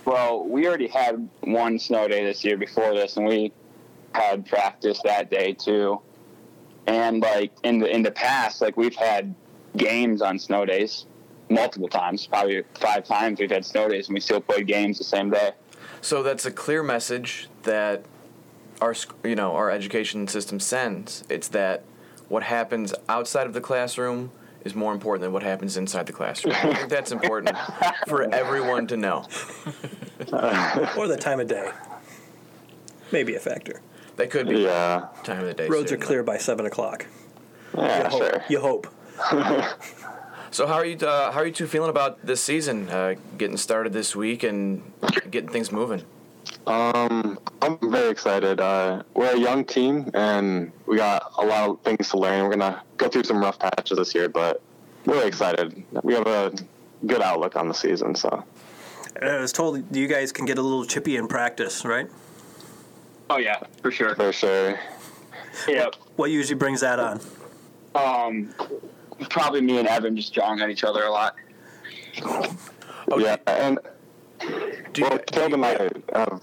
[0.05, 3.53] Well, we already had one snow day this year before this, and we
[4.14, 6.01] had practice that day too.
[6.87, 9.35] And like in the in the past, like we've had
[9.77, 11.07] games on snow days
[11.48, 13.38] multiple times, probably five times.
[13.38, 15.53] We've had snow days, and we still played games the same day.
[16.01, 18.05] So that's a clear message that
[18.81, 21.22] our you know our education system sends.
[21.29, 21.85] It's that
[22.29, 24.33] what happens outside of the classroom
[24.64, 26.55] is more important than what happens inside the classroom.
[26.62, 27.57] I think that's important
[28.09, 29.27] for everyone to know.
[30.96, 31.70] Or the time of day.
[33.11, 33.81] Maybe a factor.
[34.16, 35.09] That could be Yeah.
[35.25, 35.68] time of the day.
[35.68, 36.07] Roads are certainly.
[36.07, 37.07] clear by seven o'clock.
[37.77, 38.09] Yeah.
[38.09, 38.44] Hope- Sure.
[38.48, 38.87] You hope.
[40.53, 40.98] So how are you?
[40.98, 42.90] Uh, how are you two feeling about this season?
[42.90, 44.83] Uh, getting started this week and
[45.31, 46.03] getting things moving.
[46.66, 48.61] Um, I'm very excited.
[48.61, 52.44] Uh, we're a young team, and we got a lot of things to learn.
[52.44, 54.62] We're gonna go through some rough patches this year, but
[55.07, 55.83] really excited.
[56.03, 56.53] We have a
[57.07, 58.14] good outlook on the season.
[58.14, 58.44] So
[59.16, 62.09] And I was told you guys can get a little chippy in practice, right?
[63.29, 64.14] Oh yeah, for sure.
[64.14, 64.79] for sure.
[65.68, 65.96] Yep.
[66.16, 67.20] What usually brings that on?
[67.94, 68.55] Um,
[69.29, 71.35] probably me and Evan just jawing at each other a lot.
[73.11, 73.79] Oh, yeah, and
[74.92, 75.68] Do you, well, do, Caleb you, and I
[76.18, 76.40] have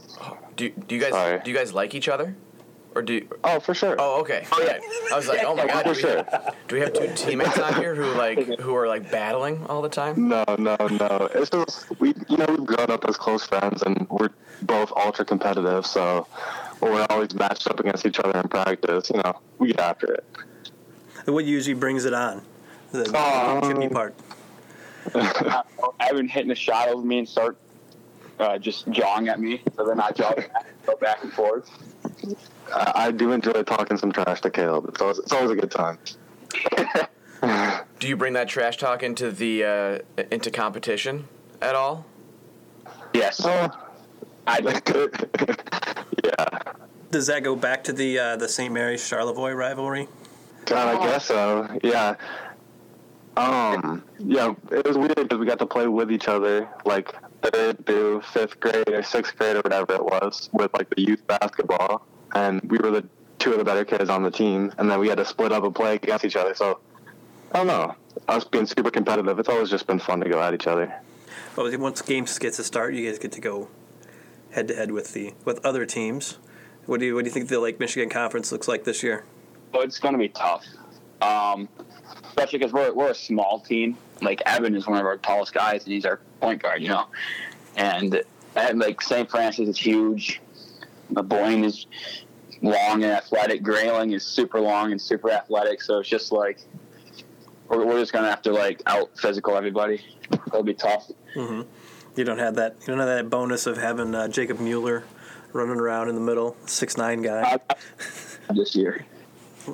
[0.56, 1.40] do, do you guys Sorry.
[1.44, 2.36] do you guys like each other,
[2.96, 3.14] or or do?
[3.14, 3.96] You, Oh, for sure.
[4.00, 4.46] oh, okay.
[4.60, 4.80] Yeah.
[5.12, 6.26] I was like, oh my god, for do we, sure.
[6.68, 9.90] do we have two teammates on here who like who are like battling all the
[9.90, 10.28] time?
[10.30, 11.30] No, no, no.
[11.34, 14.30] It's just we, you know, we've grown up as close friends, and we're
[14.64, 15.86] both ultra competitive.
[15.86, 16.28] So
[16.82, 20.24] we're always matched up against each other in practice, you know, we get after it.
[21.26, 22.42] What usually brings it on?
[22.92, 24.16] The Um, chippy part.
[26.20, 27.58] been hitting a shot over me and start
[28.40, 29.62] uh, just jawing at me.
[29.76, 31.70] So then I jaw back, go back and forth.
[32.74, 34.86] I, I do enjoy talking some trash to Caleb.
[34.90, 35.98] It's always, it's always a good time.
[38.00, 41.28] Do you bring that trash talk into the uh, into competition
[41.62, 42.06] at all?
[43.14, 43.42] Yes.
[43.44, 43.70] Oh,
[44.46, 44.60] I
[46.24, 46.74] yeah.
[47.12, 48.74] Does that go back to the uh, the St.
[48.74, 50.08] Mary's Charlevoix rivalry?
[50.66, 51.80] God, I guess so.
[51.82, 52.16] Yeah.
[53.38, 54.04] Um.
[54.20, 54.54] Yeah.
[54.72, 58.60] It was weird because we got to play with each other, like third through fifth
[58.60, 62.78] grade or sixth grade or whatever it was, with like the youth basketball, and we
[62.78, 63.08] were the
[63.40, 65.64] two of the better kids on the team, and then we had to split up
[65.64, 66.54] and play against each other.
[66.54, 66.80] So
[67.52, 67.96] I don't know.
[68.28, 70.94] Us being super competitive, it's always just been fun to go at each other.
[71.56, 73.70] Well, once games get to start, you guys get to go
[74.52, 76.38] head to head with the with other teams.
[76.86, 79.24] What do you what do you think the Lake Michigan Conference looks like this year?
[79.74, 80.66] Well, it's going to be tough,
[81.22, 81.70] um,
[82.28, 83.98] especially because we're we're a small team.
[84.22, 87.08] Like Evan is one of our tallest guys, and he's our point guard, you know.
[87.76, 88.22] And
[88.76, 89.30] like St.
[89.30, 90.42] Francis is huge.
[91.12, 91.86] Boyne is
[92.62, 93.64] long and athletic.
[93.64, 95.82] Grayling is super long and super athletic.
[95.82, 96.60] So it's just like
[97.68, 100.04] we're, we're just gonna have to like out physical everybody.
[100.48, 101.10] It'll be tough.
[102.16, 105.04] You don't have that you don't have that bonus of having uh, Jacob Mueller
[105.54, 107.60] running around in the middle, six nine guy.
[107.70, 107.74] Uh,
[108.54, 109.06] this year.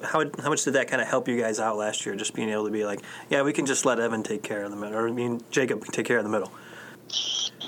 [0.04, 2.16] How how much did that kind of help you guys out last year?
[2.16, 4.72] Just being able to be like, yeah, we can just let Evan take care of
[4.72, 6.52] the middle, or I mean Jacob can take care of the middle.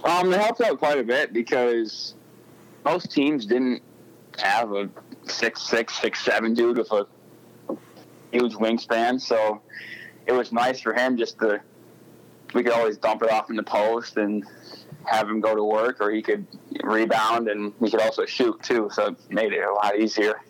[0.04, 2.16] Um, it helped out quite a bit because
[2.86, 3.82] most teams didn't
[4.40, 4.90] have a
[5.24, 7.08] six six six seven dude with a
[8.32, 9.62] huge wingspan, so
[10.26, 11.62] it was nice for him just to
[12.54, 14.46] we could always dump it off in the post and
[15.06, 16.46] have him go to work, or he could
[16.84, 20.42] rebound and he could also shoot too, so it made it a lot easier.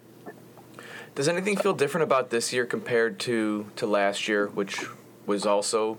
[1.17, 4.85] Does anything feel different about this year compared to to last year, which
[5.25, 5.97] was also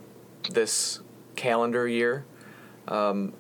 [0.49, 1.01] this
[1.35, 2.25] calendar year?
[2.87, 3.33] Um,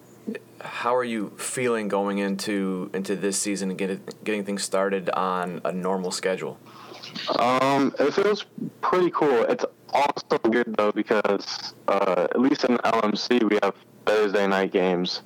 [0.60, 5.60] how are you feeling going into into this season and getting getting things started on
[5.64, 6.58] a normal schedule?
[7.38, 8.44] Um, it feels
[8.80, 9.44] pretty cool.
[9.44, 15.22] It's also weird though because uh, at least in LMC we have Thursday night games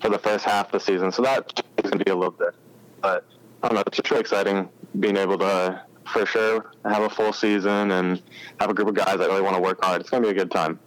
[0.00, 2.32] for the first half of the season, so that is going to be a little
[2.32, 2.56] bit.
[3.00, 3.24] But
[3.62, 3.84] I don't know.
[3.86, 8.22] It's just really exciting being able to, for sure, have a full season and
[8.60, 10.00] have a group of guys that really want to work hard.
[10.00, 10.78] It's going to be a good time.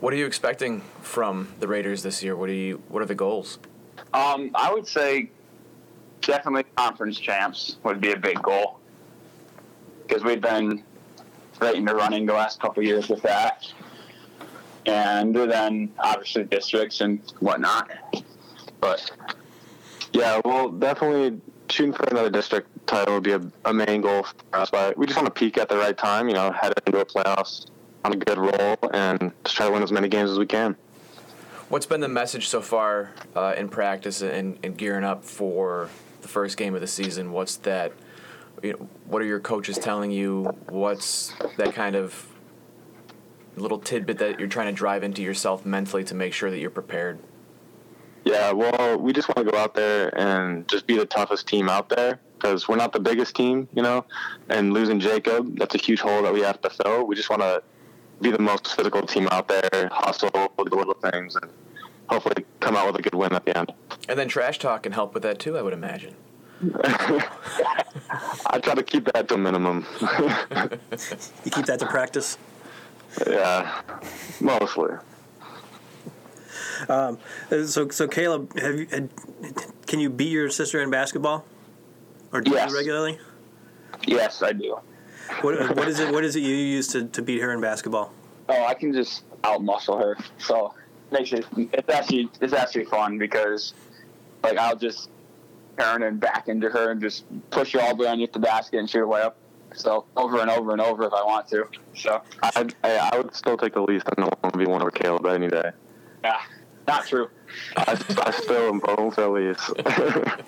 [0.00, 2.36] What are you expecting from the Raiders this year?
[2.36, 3.58] What are you What are the goals?
[4.14, 5.30] Um, I would say
[6.20, 8.78] definitely conference champs would be a big goal
[10.06, 10.82] because we've been
[11.60, 13.70] right in the running the last couple of years with that,
[14.86, 17.90] and then obviously districts and whatnot.
[18.80, 19.10] But
[20.12, 24.58] Yeah, well, definitely shooting for another district title would be a, a main goal for
[24.58, 24.70] us.
[24.70, 27.04] But we just want to peak at the right time, you know, head into a
[27.04, 27.66] playoffs
[28.04, 30.76] on a good roll and just try to win as many games as we can.
[31.68, 35.90] What's been the message so far uh, in practice and, and gearing up for
[36.22, 37.32] the first game of the season?
[37.32, 37.92] What's that?
[38.62, 40.44] You know, what are your coaches telling you?
[40.68, 42.26] What's that kind of
[43.56, 46.70] little tidbit that you're trying to drive into yourself mentally to make sure that you're
[46.70, 47.18] prepared?
[48.28, 51.70] Yeah, well, we just want to go out there and just be the toughest team
[51.70, 54.04] out there because we're not the biggest team, you know.
[54.50, 57.06] And losing Jacob, that's a huge hole that we have to fill.
[57.06, 57.62] We just want to
[58.20, 61.50] be the most physical team out there, hustle, do the little things, and
[62.10, 63.72] hopefully come out with a good win at the end.
[64.10, 66.14] And then trash talk can help with that too, I would imagine.
[66.84, 69.86] I try to keep that to a minimum.
[71.46, 72.36] You keep that to practice.
[73.26, 73.80] yeah,
[74.38, 74.96] mostly.
[76.88, 77.14] Uh,
[77.50, 79.08] So so Caleb, have you had,
[79.86, 81.44] can you beat your sister in basketball,
[82.32, 82.70] or do Yes.
[82.70, 83.18] you regularly?
[84.06, 84.78] yes, I do.
[85.42, 86.12] What what is it?
[86.12, 88.12] What is it you use to, to beat her in basketball?
[88.48, 90.16] Oh, I can just out muscle her.
[90.38, 90.74] So
[91.10, 93.74] makes it it's actually it's actually fun because
[94.42, 95.10] like I'll just
[95.78, 98.78] turn and back into her and just push her all the way underneath the basket
[98.80, 99.36] and shoot her way up.
[99.74, 101.66] So over and over and over if I want to.
[101.94, 105.26] So I, I, I would still take Elise in the one v one over Caleb
[105.26, 105.70] any day.
[106.24, 106.40] yeah,
[106.88, 107.28] not true.
[107.76, 107.92] I,
[108.24, 110.44] I still am at.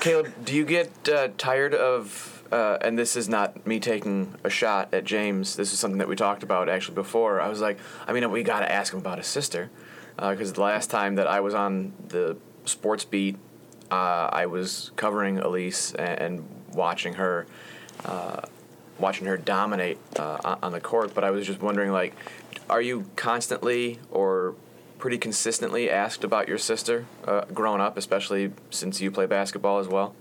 [0.00, 2.28] Caleb, do you get uh, tired of?
[2.52, 5.56] Uh, and this is not me taking a shot at James.
[5.56, 7.40] This is something that we talked about actually before.
[7.40, 9.70] I was like, I mean, we got to ask him about his sister,
[10.16, 13.38] because the last time that I was on the sports beat,
[13.90, 17.46] uh, I was covering Elise and, and watching her,
[18.04, 18.42] uh,
[18.98, 21.14] watching her dominate uh, on the court.
[21.14, 22.14] But I was just wondering, like,
[22.68, 24.56] are you constantly or
[25.02, 29.88] pretty consistently asked about your sister uh, growing up, especially since you play basketball as
[29.88, 30.14] well?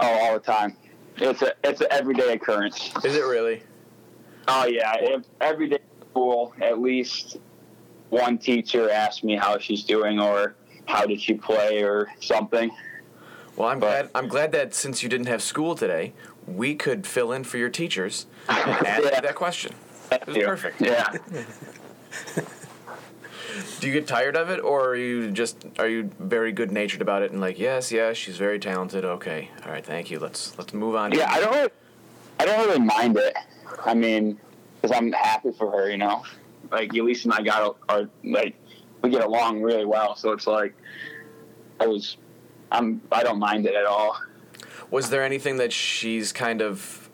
[0.00, 0.74] Oh, all the time.
[1.18, 2.90] It's a it's an everyday occurrence.
[3.04, 3.62] Is it really?
[4.48, 7.36] Oh yeah, if every day at school, at least
[8.08, 10.54] one teacher asks me how she's doing or
[10.86, 12.70] how did she play or something.
[13.54, 14.10] Well, I'm But- glad.
[14.14, 16.14] I'm glad that since you didn't have school today,
[16.46, 19.20] we could fill in for your teachers and ask Yeah.
[19.20, 19.74] that question.
[20.10, 20.80] It was perfect.
[20.80, 21.16] Yeah.
[23.84, 27.02] Do you get tired of it, or are you just are you very good natured
[27.02, 29.04] about it and like, yes, yes, she's very talented.
[29.04, 30.18] Okay, all right, thank you.
[30.18, 31.12] Let's let's move on.
[31.12, 31.52] Yeah, I don't.
[31.54, 31.70] Really,
[32.40, 33.36] I don't really mind it.
[33.84, 34.40] I mean,
[34.80, 35.90] because I'm happy for her.
[35.90, 36.24] You know,
[36.72, 38.56] like Elise and I got are like
[39.02, 40.16] we get along really well.
[40.16, 40.74] So it's like
[41.78, 42.16] I was.
[42.72, 43.02] I'm.
[43.12, 44.18] I don't mind it at all.
[44.90, 47.10] Was there anything that she's kind of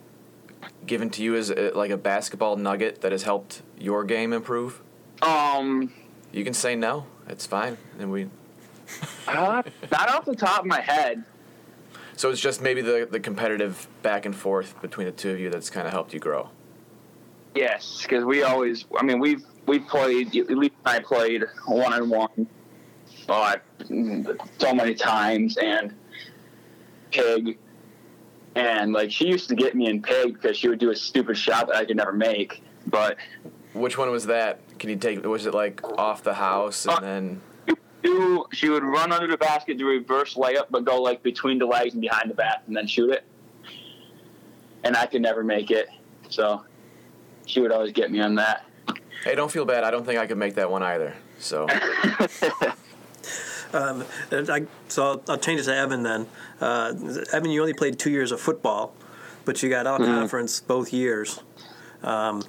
[0.85, 4.81] given to you as a, like a basketball nugget that has helped your game improve?
[5.21, 5.91] Um,
[6.31, 7.05] You can say no.
[7.27, 7.77] It's fine.
[7.99, 8.29] And we.
[9.27, 11.23] uh, not off the top of my head.
[12.15, 15.49] So it's just maybe the the competitive back and forth between the two of you
[15.49, 16.49] that's kind of helped you grow.
[17.55, 18.85] Yes, because we always.
[18.97, 20.33] I mean, we've we've played.
[20.35, 22.47] Elise and I played one on one.
[23.29, 23.55] Oh,
[24.59, 25.95] so many times and
[27.11, 27.57] pig,
[28.55, 31.37] and like she used to get me in pig because she would do a stupid
[31.37, 32.61] shot that I could never make.
[32.87, 33.17] But
[33.73, 34.59] Which one was that?
[34.81, 35.23] Can you take?
[35.23, 37.41] Was it like off the house and then?
[38.01, 41.67] do she would run under the basket to reverse layup, but go like between the
[41.67, 43.23] legs and behind the back, and then shoot it.
[44.83, 45.87] And I could never make it,
[46.29, 46.65] so
[47.45, 48.65] she would always get me on that.
[49.23, 49.83] Hey, don't feel bad.
[49.83, 51.13] I don't think I could make that one either.
[51.37, 51.67] So
[53.73, 56.25] Um, and I, so I'll, I'll change it to Evan then.
[56.59, 56.95] Uh,
[57.31, 58.95] Evan, you only played two years of football,
[59.45, 61.39] but you got all conference both years.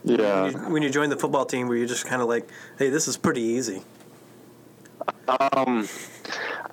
[0.04, 0.42] Yeah.
[0.42, 2.88] When you, when you joined the football team, were you just kind of like, hey,
[2.88, 3.82] this is pretty easy?
[5.28, 5.88] Um,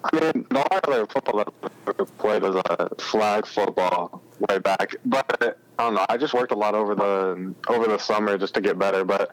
[0.03, 4.59] I mean, the only other football that I ever played was a flag football way
[4.59, 4.95] back.
[5.05, 6.05] But I don't know.
[6.09, 9.03] I just worked a lot over the over the summer just to get better.
[9.03, 9.31] But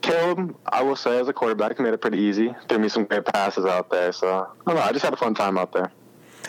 [0.00, 2.54] Caleb, I will say, as a quarterback, made it pretty easy.
[2.68, 4.12] Threw me some great passes out there.
[4.12, 4.82] So I don't know.
[4.82, 5.92] I just had a fun time out there.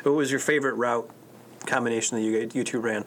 [0.04, 1.10] What was your favorite route
[1.66, 3.06] combination that you you two ran?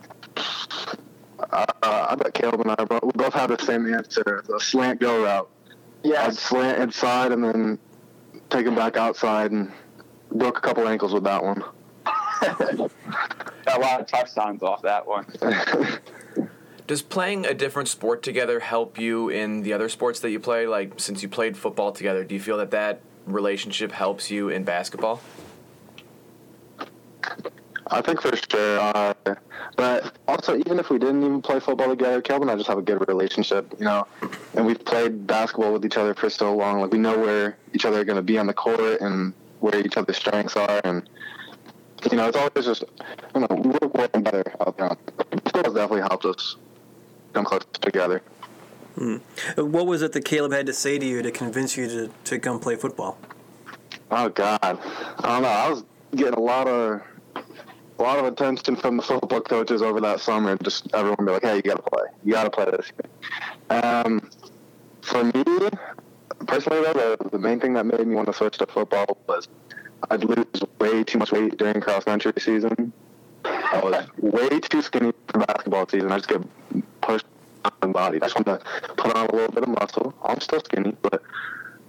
[1.51, 5.01] Uh, I bet Caleb and I both, we both had the same answer: the slant
[5.01, 5.49] go route.
[6.05, 7.79] I'd slant inside and then
[8.51, 9.73] take him back outside and
[10.33, 11.63] broke a couple ankles with that one.
[12.41, 15.27] Got a lot of touchdowns off that one.
[16.87, 20.69] Does playing a different sport together help you in the other sports that you play?
[20.69, 24.63] Like, since you played football together, do you feel that that relationship helps you in
[24.63, 25.21] basketball?
[27.89, 28.81] I think for sure.
[28.81, 29.15] Uh,
[29.77, 32.79] but also, even if we didn't even play football together, Caleb and I just have
[32.79, 34.07] a good relationship, you know.
[34.55, 36.81] And we've played basketball with each other for so long.
[36.81, 39.79] Like we know where each other are going to be on the court and where
[39.79, 41.09] each other's strengths are, and
[42.11, 42.85] you know, it's always just
[43.35, 44.97] you know we work well together out there.
[45.31, 46.57] Football has definitely helped us
[47.33, 48.23] come close together.
[48.99, 49.19] Uh,
[49.65, 52.39] What was it that Caleb had to say to you to convince you to, to
[52.39, 53.19] come play football?
[54.11, 54.79] Oh God, I
[55.23, 55.49] don't know.
[55.49, 57.03] I was getting a lot of
[57.99, 60.57] a lot of attention from the football coaches over that summer.
[60.63, 62.05] Just everyone be like, "Hey, you got to play.
[62.25, 62.93] You got to play this."
[63.71, 64.31] Um,
[65.03, 65.69] for me
[66.47, 69.49] personally, though, the, main thing that made me want to switch to football was
[70.11, 70.47] I'd lose
[70.79, 72.93] way too much weight during cross country season.
[73.45, 76.11] I was way too skinny for basketball season.
[76.13, 76.43] I just get
[77.01, 77.27] pushed
[77.65, 78.19] on the body.
[78.21, 80.15] I just want to put on a little bit of muscle.
[80.23, 81.23] I'm still skinny, but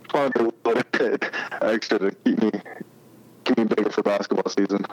[0.03, 2.51] just wanted a little bit extra to keep me
[3.55, 4.85] me bigger for basketball season.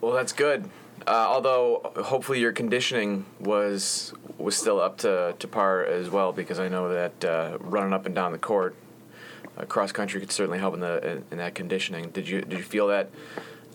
[0.00, 0.68] Well, that's good.
[1.06, 6.58] Uh, although hopefully your conditioning was was still up to, to par as well, because
[6.58, 8.76] I know that uh, running up and down the court,
[9.56, 12.10] uh, cross country could certainly help in the in, in that conditioning.
[12.10, 13.10] Did you did you feel that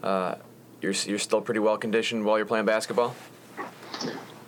[0.03, 0.35] uh,
[0.81, 3.15] you're you're still pretty well conditioned while you're playing basketball?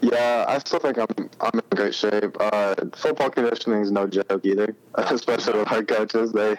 [0.01, 2.37] Yeah, I still think I'm I'm in great shape.
[2.39, 6.31] Uh, football conditioning is no joke either, especially with our coaches.
[6.31, 6.55] They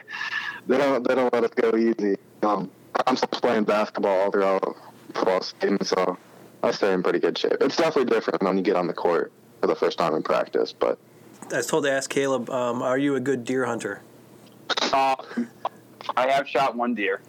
[0.67, 2.17] they don't they don't let us go easy.
[2.43, 2.71] Um,
[3.07, 4.77] I'm still playing basketball all throughout
[5.15, 6.19] football season, so
[6.63, 7.57] I stay in pretty good shape.
[7.61, 10.73] It's definitely different when you get on the court for the first time in practice,
[10.73, 10.99] but
[11.53, 14.03] I was told to ask Caleb, um, are you a good deer hunter?
[14.93, 15.17] Uh,
[16.17, 17.21] I have shot one deer.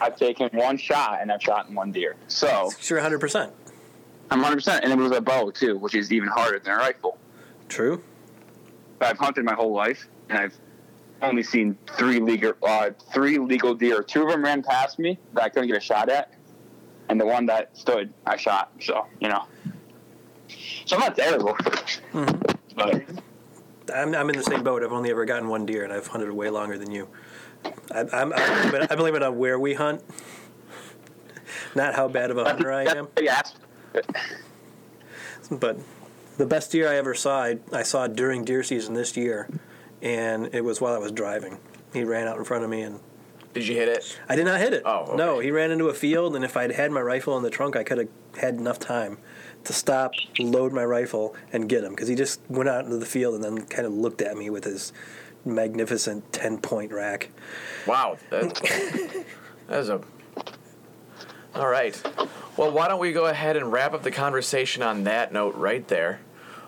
[0.00, 2.16] I've taken one shot and I've shot one deer.
[2.28, 3.50] So you're 100%.
[4.30, 7.18] I'm 100%, and it was a bow too, which is even harder than a rifle.
[7.68, 8.02] True.
[8.98, 10.56] But I've hunted my whole life, and I've
[11.22, 14.02] only seen three legal uh, three legal deer.
[14.02, 16.32] Two of them ran past me that I couldn't get a shot at,
[17.08, 18.72] and the one that stood, I shot.
[18.80, 19.44] So you know,
[20.84, 21.56] so I'm not terrible.
[22.76, 23.02] But
[23.94, 24.82] I'm, I'm in the same boat.
[24.82, 27.08] I've only ever gotten one deer, and I've hunted way longer than you.
[27.92, 30.02] I, I'm, I'm, but I believe it on where we hunt,
[31.74, 33.08] not how bad of a hunter I am.
[33.20, 33.54] Yes.
[35.50, 35.78] But
[36.38, 39.48] the best deer I ever saw, I, I saw during deer season this year,
[40.02, 41.58] and it was while I was driving.
[41.92, 43.00] He ran out in front of me, and
[43.52, 44.18] Did you hit it?
[44.28, 44.82] I did not hit it.
[44.84, 45.16] Oh, okay.
[45.16, 47.76] No, he ran into a field, and if I'd had my rifle in the trunk,
[47.76, 49.18] I could have had enough time
[49.64, 53.06] to stop, load my rifle, and get him because he just went out into the
[53.06, 54.92] field and then kind of looked at me with his
[55.44, 57.30] magnificent 10 point rack.
[57.86, 58.16] Wow.
[58.30, 58.54] That,
[59.66, 60.00] that is a.
[61.54, 62.00] All right.
[62.56, 65.86] Well, why don't we go ahead and wrap up the conversation on that note right
[65.88, 66.20] there?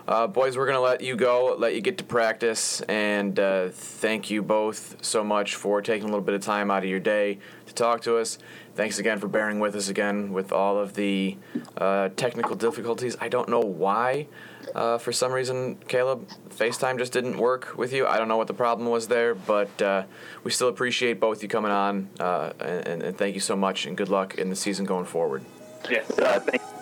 [0.05, 3.69] Uh, boys, we're going to let you go, let you get to practice, and uh,
[3.69, 6.99] thank you both so much for taking a little bit of time out of your
[6.99, 8.37] day to talk to us.
[8.75, 11.37] Thanks again for bearing with us again with all of the
[11.77, 13.15] uh, technical difficulties.
[13.21, 14.27] I don't know why.
[14.75, 18.05] Uh, for some reason, Caleb, FaceTime just didn't work with you.
[18.05, 20.03] I don't know what the problem was there, but uh,
[20.43, 23.95] we still appreciate both you coming on, uh, and, and thank you so much, and
[23.95, 25.45] good luck in the season going forward.
[25.89, 26.07] Yes.
[26.07, 26.72] Thank All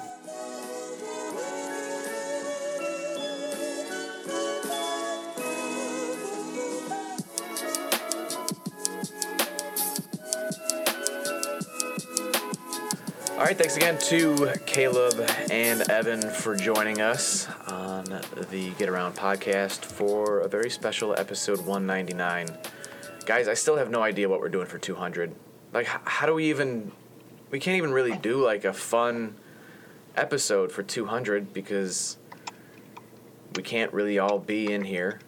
[13.52, 18.06] right, thanks again to Caleb and Evan for joining us on
[18.50, 22.48] the Get Around podcast for a very special episode 199.
[23.26, 25.36] Guys, I still have no idea what we're doing for 200.
[25.74, 26.94] Like, how do we even.
[27.50, 29.36] We can't even really do like a fun
[30.16, 32.18] episode for 200 because
[33.58, 35.20] we can't really all be in here.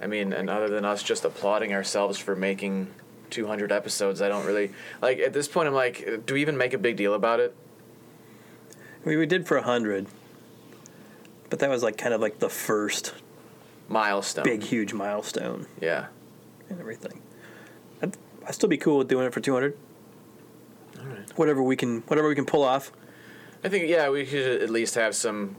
[0.00, 2.94] I mean, and other than us just applauding ourselves for making
[3.30, 4.70] 200 episodes, I don't really.
[5.02, 7.54] Like, at this point, I'm like, do we even make a big deal about it?
[9.04, 10.06] We, we did for 100,
[11.50, 13.14] but that was like kind of like the first
[13.88, 14.44] Milestone.
[14.44, 16.06] big, huge milestone Yeah.
[16.68, 17.22] and everything.
[18.02, 18.16] I'd,
[18.46, 19.76] I'd still be cool with doing it for 200.
[20.98, 21.38] All right.
[21.38, 22.92] Whatever we can, whatever we can pull off.
[23.64, 25.56] I think, yeah, we could at least have some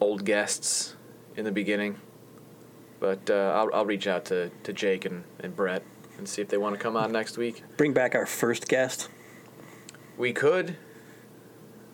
[0.00, 0.94] old guests
[1.36, 1.96] in the beginning.
[3.00, 5.82] But uh, I'll, I'll reach out to, to Jake and, and Brett
[6.22, 7.64] and see if they want to come on next week.
[7.76, 9.08] Bring back our first guest.
[10.16, 10.76] We could.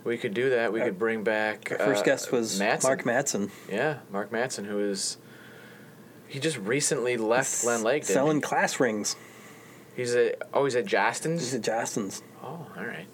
[0.04, 0.70] We could do that.
[0.70, 1.72] We Our- could bring back.
[1.72, 2.82] Our first uh, guest was Mattson.
[2.84, 3.50] Mark Matson.
[3.70, 5.16] Yeah, Mark Matson, who is.
[6.26, 8.04] He just recently left Glen Lake.
[8.04, 8.42] Selling he?
[8.42, 9.16] class rings.
[9.96, 10.34] He's a.
[10.52, 11.40] Oh, he's at Jostens.
[11.40, 12.22] He's at Jostens.
[12.42, 13.06] Oh, all right.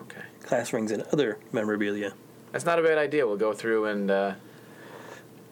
[0.00, 2.14] Okay, Class rings and other memorabilia.
[2.50, 3.26] that's not a bad idea.
[3.26, 4.34] We'll go through and, uh,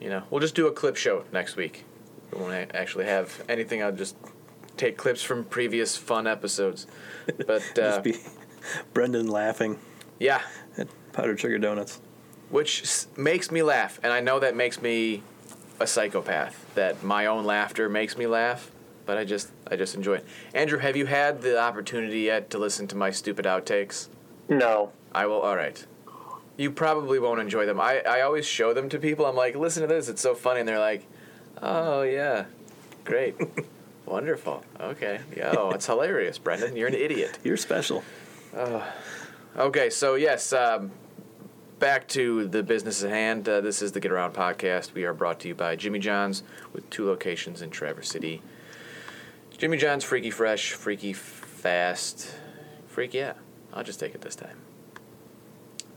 [0.01, 1.85] you know, we'll just do a clip show next week.
[2.33, 3.83] We won't actually have anything.
[3.83, 4.17] I'll just
[4.83, 6.87] take clips from previous fun episodes.
[7.47, 8.17] But uh, Just be
[8.93, 9.79] Brendan laughing
[10.19, 10.43] yeah,
[10.77, 12.01] at powdered sugar donuts.
[12.51, 15.23] which s- makes me laugh, and I know that makes me
[15.81, 16.55] a psychopath.
[16.75, 18.71] That my own laughter makes me laugh,
[19.07, 20.25] but I just I just enjoy it.
[20.55, 24.09] Andrew, have you had the opportunity yet to listen to my stupid outtakes?
[24.49, 24.91] No.
[25.15, 25.41] I will.
[25.41, 25.85] All right.
[26.57, 27.81] You probably won't enjoy them.
[27.81, 29.27] I, I always show them to people.
[29.27, 30.09] I'm like, listen to this.
[30.09, 30.61] It's so funny.
[30.61, 31.07] And they're like,
[31.63, 32.45] oh, yeah.
[33.05, 33.35] Great.
[34.13, 34.63] Wonderful.
[34.79, 35.21] Okay.
[35.35, 35.55] Yeah.
[35.57, 36.77] Oh, it's hilarious, Brendan.
[36.77, 37.39] You're an idiot.
[37.43, 38.05] You're special.
[39.57, 39.89] Okay.
[39.89, 40.91] So, yes, um,
[41.79, 43.49] back to the business at hand.
[43.49, 44.93] Uh, this is the Get Around podcast.
[44.93, 46.43] We are brought to you by Jimmy John's
[46.75, 48.43] with two locations in Traverse City.
[49.57, 52.35] Jimmy John's Freaky Fresh, Freaky Fast.
[52.89, 53.33] Freak, yeah.
[53.73, 54.59] I'll just take it this time.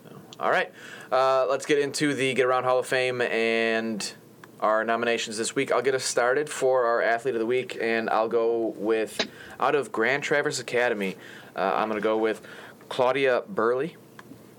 [0.07, 0.71] So, all right.
[1.11, 4.13] Uh, let's get into the Get Around Hall of Fame and
[4.59, 5.71] our nominations this week.
[5.71, 9.27] I'll get us started for our Athlete of the Week, and I'll go with,
[9.59, 11.15] out of Grand Traverse Academy,
[11.55, 12.41] uh, I'm going to go with
[12.89, 13.95] Claudia Burley.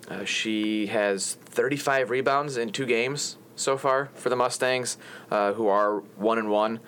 [0.08, 4.98] Uh, she has 35 rebounds in two games so far for the Mustangs,
[5.30, 6.80] uh, who are one and one.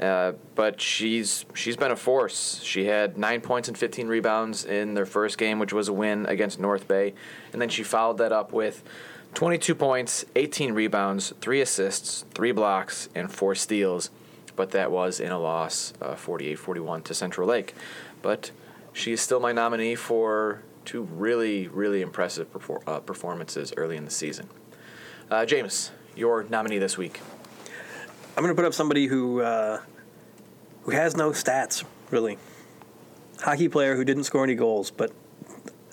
[0.00, 2.60] Uh, but she's she's been a force.
[2.62, 6.24] She had nine points and 15 rebounds in their first game, which was a win
[6.26, 7.12] against North Bay,
[7.52, 8.82] and then she followed that up with
[9.34, 14.10] 22 points, 18 rebounds, three assists, three blocks, and four steals.
[14.54, 17.74] But that was in a loss, uh, 48-41 to Central Lake.
[18.20, 18.50] But
[18.92, 24.04] she is still my nominee for two really really impressive perfor- uh, performances early in
[24.04, 24.48] the season.
[25.30, 27.20] Uh, James, your nominee this week.
[28.36, 29.80] I'm going to put up somebody who uh,
[30.82, 32.38] who has no stats really.
[33.40, 35.12] Hockey player who didn't score any goals, but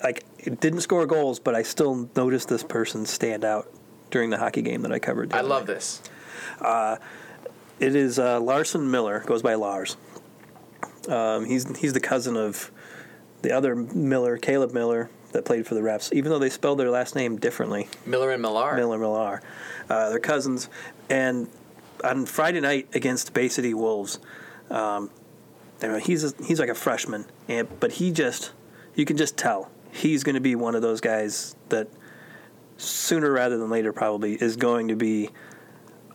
[0.02, 3.72] like didn't score goals, but I still noticed this person stand out
[4.10, 5.32] during the hockey game that I covered.
[5.32, 6.02] I love this.
[7.80, 9.20] It is uh, Larson Miller.
[9.20, 9.96] Goes by Lars.
[11.08, 12.70] Um, he's he's the cousin of
[13.40, 16.90] the other Miller, Caleb Miller, that played for the Refs, even though they spelled their
[16.90, 17.88] last name differently.
[18.04, 18.76] Miller and Millar.
[18.76, 19.40] Miller Millar.
[19.88, 20.68] Uh, they're cousins.
[21.08, 21.48] And
[22.04, 24.18] on Friday night against Bay City Wolves,
[24.70, 25.10] um,
[26.02, 28.52] he's a, he's like a freshman, and but he just
[28.94, 31.88] you can just tell he's going to be one of those guys that
[32.76, 35.30] sooner rather than later probably is going to be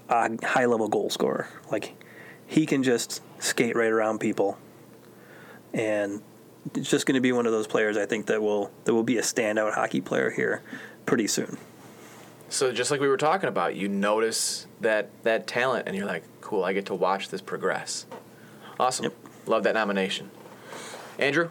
[0.09, 1.47] a high level goal scorer.
[1.71, 1.93] Like
[2.47, 4.57] he can just skate right around people,
[5.73, 6.21] and
[6.73, 9.03] it's just going to be one of those players I think that will that will
[9.03, 10.61] be a standout hockey player here
[11.05, 11.57] pretty soon.
[12.49, 16.23] So just like we were talking about, you notice that that talent, and you're like,
[16.41, 18.05] "Cool, I get to watch this progress."
[18.79, 19.13] Awesome, Yep.
[19.47, 20.29] love that nomination.
[21.17, 21.49] Andrew,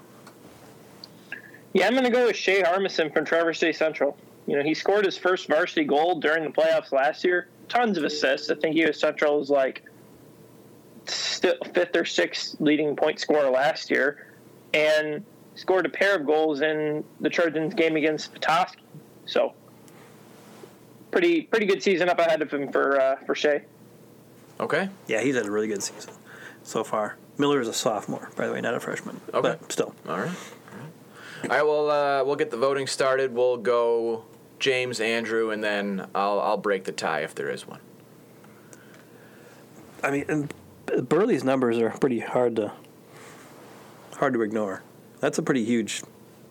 [1.75, 4.17] Yeah, I'm going to go with Shea Armisen from Traverse City Central.
[4.47, 7.49] You know, he scored his first varsity goal during the playoffs last year.
[7.69, 8.49] Tons of assists.
[8.51, 9.83] I think he was Central's like
[11.07, 14.27] st- fifth or sixth leading point scorer last year,
[14.73, 18.81] and scored a pair of goals in the Trojans game against Petoskey.
[19.27, 19.55] So,
[21.11, 23.63] pretty pretty good season up ahead of him for uh, for Shea.
[24.61, 26.13] okay, Yeah, he's had a really good season
[26.63, 27.17] so far.
[27.39, 29.21] Miller is a sophomore, by the way, not a freshman.
[29.33, 29.57] Okay.
[29.61, 29.95] But still.
[30.09, 30.37] all right,
[31.51, 31.61] all right.
[31.61, 33.35] All right, well, uh, we'll get the voting started.
[33.35, 34.25] We'll go
[34.59, 37.81] James, Andrew, and then I'll I'll break the tie if there is one.
[40.03, 42.73] I mean, and Burley's numbers are pretty hard to
[44.17, 44.83] hard to ignore.
[45.21, 46.03] That's a pretty huge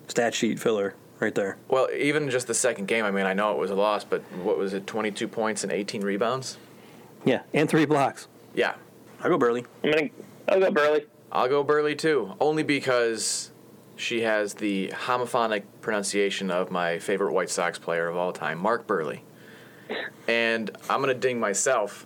[0.08, 1.58] stat sheet filler right there.
[1.68, 3.06] Well, even just the second game.
[3.06, 4.88] I mean, I know it was a loss, but what was it?
[4.88, 6.58] Twenty-two points and eighteen rebounds.
[7.26, 8.28] Yeah, and three blocks.
[8.54, 8.76] Yeah,
[9.22, 9.66] I go Burley.
[9.84, 10.10] I'm gonna
[10.50, 11.06] I'll go Burley.
[11.32, 13.52] I'll go Burley too, only because
[13.96, 18.88] she has the homophonic pronunciation of my favorite White Sox player of all time, Mark
[18.88, 19.20] Buehrle.
[20.28, 22.06] And I'm gonna ding myself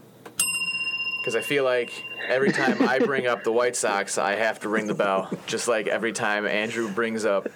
[1.19, 4.69] because I feel like every time I bring up the White Sox, I have to
[4.69, 7.47] ring the bell, just like every time Andrew brings up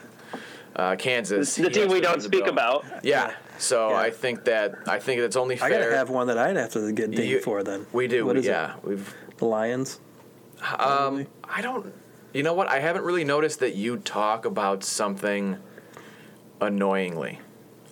[0.75, 1.55] uh, Kansas.
[1.55, 2.53] The he team we don't speak bell.
[2.53, 2.85] about.
[3.03, 3.33] Yeah.
[3.57, 3.95] So Yeah.
[3.97, 5.67] I think that I think it's only fair.
[5.67, 7.85] I gotta have one that I'd have to get dinged You- for then.
[7.91, 8.25] We do.
[8.25, 9.37] What is yeah, we've it?
[9.37, 9.99] The Lions.
[10.77, 11.91] Um, I don't.
[12.33, 12.69] You know what?
[12.69, 15.57] I haven't really noticed that you talk about something
[16.61, 17.39] annoyingly.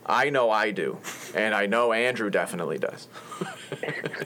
[0.06, 0.98] I know I do,
[1.36, 3.08] and I know Andrew definitely does.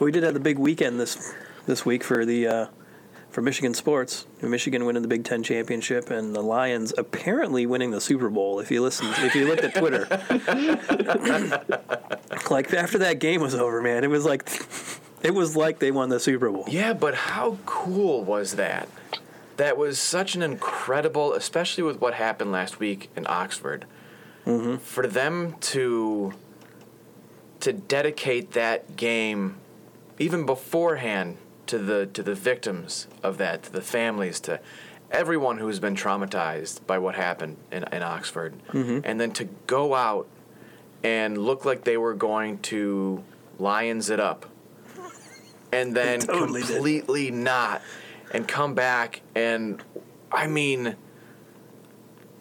[0.00, 1.32] We did have the big weekend this
[1.66, 2.66] this week for the uh,
[3.30, 4.26] for Michigan sports.
[4.42, 8.58] Michigan winning the Big Ten championship, and the Lions apparently winning the Super Bowl.
[8.58, 10.06] If you listen, if you looked at Twitter,
[12.50, 14.50] like after that game was over, man, it was like
[15.22, 16.64] it was like they won the Super Bowl.
[16.68, 18.88] Yeah, but how cool was that?
[19.56, 23.86] That was such an incredible, especially with what happened last week in Oxford.
[24.46, 24.76] Mm-hmm.
[24.76, 26.34] For them to
[27.60, 29.56] to dedicate that game,
[30.18, 34.60] even beforehand, to the to the victims of that, to the families, to
[35.10, 39.00] everyone who's been traumatized by what happened in, in Oxford, mm-hmm.
[39.04, 40.26] and then to go out
[41.02, 43.22] and look like they were going to
[43.58, 44.46] lions it up,
[45.72, 46.70] and then totally did.
[46.70, 47.80] completely not,
[48.34, 49.82] and come back and,
[50.30, 50.96] I mean,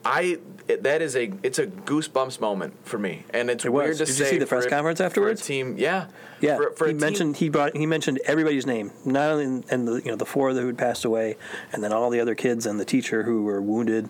[0.06, 3.84] I that is a it's a goosebumps moment for me, and it's It was.
[3.86, 4.24] weird to Did say.
[4.26, 5.46] you see the press a- conference afterwards?
[5.46, 6.08] team, yeah,
[6.42, 9.64] Yeah, For, for he team- mentioned he brought he mentioned everybody's name, not only in,
[9.70, 11.38] and the you know the four who had passed away,
[11.72, 14.10] and then all the other kids and the teacher who were wounded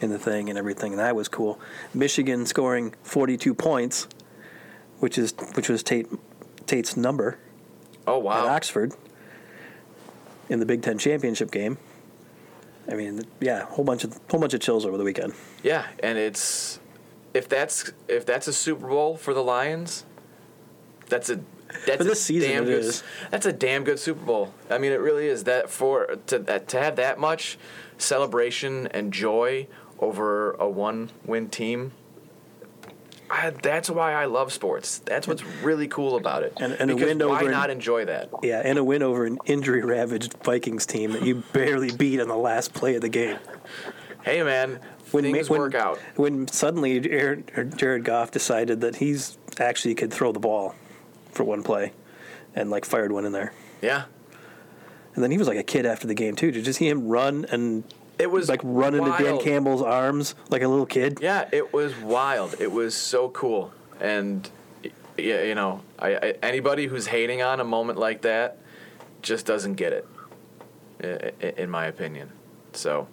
[0.00, 1.58] in the thing and everything, and that was cool.
[1.92, 4.06] Michigan scoring forty two points,
[5.00, 6.06] which is which was Tate
[6.66, 7.38] Tate's number
[8.06, 8.46] Oh wow!
[8.46, 8.52] at!
[8.52, 8.92] Oxford
[10.52, 11.78] in the Big Ten championship game.
[12.90, 15.34] I mean, yeah, whole bunch of whole bunch of chills over the weekend.
[15.62, 16.78] Yeah, and it's
[17.34, 20.04] if that's if that's a Super Bowl for the Lions,
[21.08, 21.40] that's a
[21.86, 23.02] that's For this a season, damn it good, is.
[23.30, 24.52] That's a damn good Super Bowl.
[24.68, 25.44] I mean, it really is.
[25.44, 27.58] That for to that to have that much
[27.98, 31.92] celebration and joy over a one-win team.
[33.34, 34.98] I, that's why I love sports.
[35.06, 36.52] That's what's really cool about it.
[36.60, 38.28] And- and a win why over in- not enjoy that?
[38.42, 42.28] Yeah, and a win over an injury ravaged Vikings team that you barely beat on
[42.28, 43.38] the last play of the game.
[44.22, 44.78] Hey man,
[45.12, 45.98] when things when, work out.
[46.16, 50.74] When suddenly Jared, Jared Goff decided that he's actually could throw the ball
[51.32, 51.92] for one play,
[52.54, 54.04] and like fired one in there, Yeah,
[55.14, 56.50] and then he was like a kid after the game too.
[56.52, 57.82] Did you see him run and
[58.18, 59.38] it was like run into Dan.
[59.40, 61.18] Campbell's arms like a little kid?
[61.20, 62.56] Yeah, it was wild.
[62.60, 64.48] It was so cool, and
[65.16, 68.58] yeah, you know, I, I, anybody who's hating on a moment like that
[69.22, 69.92] just doesn't get
[71.00, 72.30] it, in my opinion.
[72.72, 73.08] So,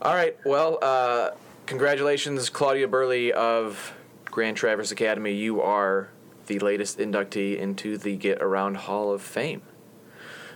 [0.00, 1.30] all right, well, uh,
[1.66, 3.92] congratulations, Claudia Burley of
[4.26, 5.32] Grand Traverse Academy.
[5.32, 6.10] You are
[6.46, 9.62] the latest inductee into the Get Around Hall of Fame.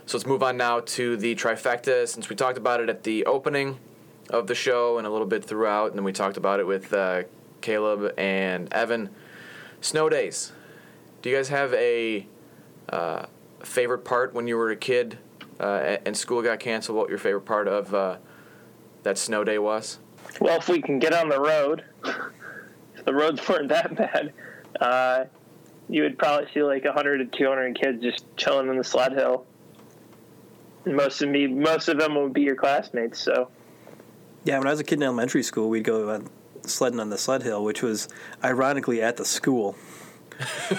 [0.06, 2.06] So let's move on now to the trifecta.
[2.06, 3.78] Since we talked about it at the opening
[4.30, 6.92] of the show and a little bit throughout, and then we talked about it with
[6.92, 7.22] uh,
[7.64, 9.08] Caleb, and Evan.
[9.80, 10.52] Snow days.
[11.22, 12.26] Do you guys have a
[12.90, 13.24] uh,
[13.60, 15.18] favorite part when you were a kid
[15.58, 16.98] uh, and school got canceled?
[16.98, 18.18] What your favorite part of uh,
[19.02, 19.98] that snow day was?
[20.40, 24.34] Well, if we can get on the road, if the roads weren't that bad,
[24.78, 25.24] uh,
[25.88, 29.46] you would probably see like 100 to 200 kids just chilling in the sled hill.
[30.84, 33.20] And most of me, most of them would be your classmates.
[33.20, 33.48] So
[34.44, 36.20] Yeah, when I was a kid in elementary school, we'd go uh,
[36.62, 38.08] sledding on the sled hill, which was
[38.42, 39.76] ironically at the school.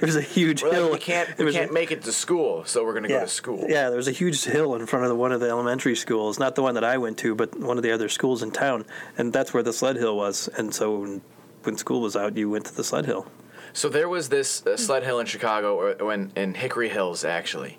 [0.00, 0.90] There's a huge We're like, hill.
[0.92, 3.30] we can't we was can't make it to school, so we're gonna yeah, go to
[3.30, 3.64] school.
[3.68, 6.38] Yeah, there was a huge hill in front of the, one of the elementary schools,
[6.38, 8.84] not the one that I went to, but one of the other schools in town,
[9.16, 10.48] and that's where the sled hill was.
[10.56, 11.20] And so when,
[11.62, 13.26] when school was out, you went to the sled hill.
[13.72, 17.24] So there was this uh, sled hill in Chicago, or, or in, in Hickory Hills
[17.24, 17.78] actually,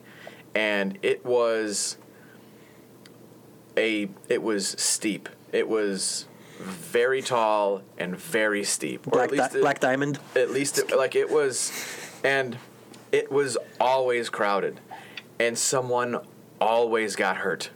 [0.56, 1.97] and it was
[3.78, 5.30] a it was steep.
[5.52, 6.26] It was
[6.60, 9.08] very tall and very steep.
[9.08, 10.20] Or Black, at least Di- it- Black Diamond.
[10.36, 11.72] at least it, like it was
[12.24, 12.58] and
[13.12, 14.80] it was always crowded
[15.39, 16.18] and someone
[16.62, 17.72] always got hurt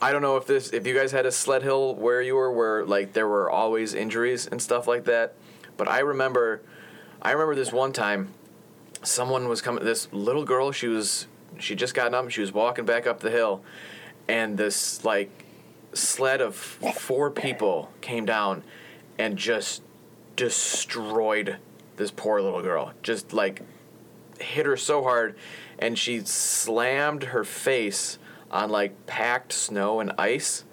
[0.00, 2.52] i don't know if this if you guys had a sled hill where you were
[2.52, 5.34] where like there were always injuries and stuff like that
[5.76, 6.62] but i remember
[7.20, 8.32] i remember this one time
[9.02, 11.26] someone was coming this little girl she was
[11.58, 13.62] she just gotten up and she was walking back up the hill
[14.28, 15.30] and this like
[15.92, 18.62] sled of four people came down
[19.18, 19.82] and just
[20.36, 21.56] destroyed
[21.96, 22.92] this poor little girl.
[23.02, 23.62] Just like
[24.38, 25.34] hit her so hard
[25.78, 28.18] and she slammed her face
[28.50, 30.64] on like packed snow and ice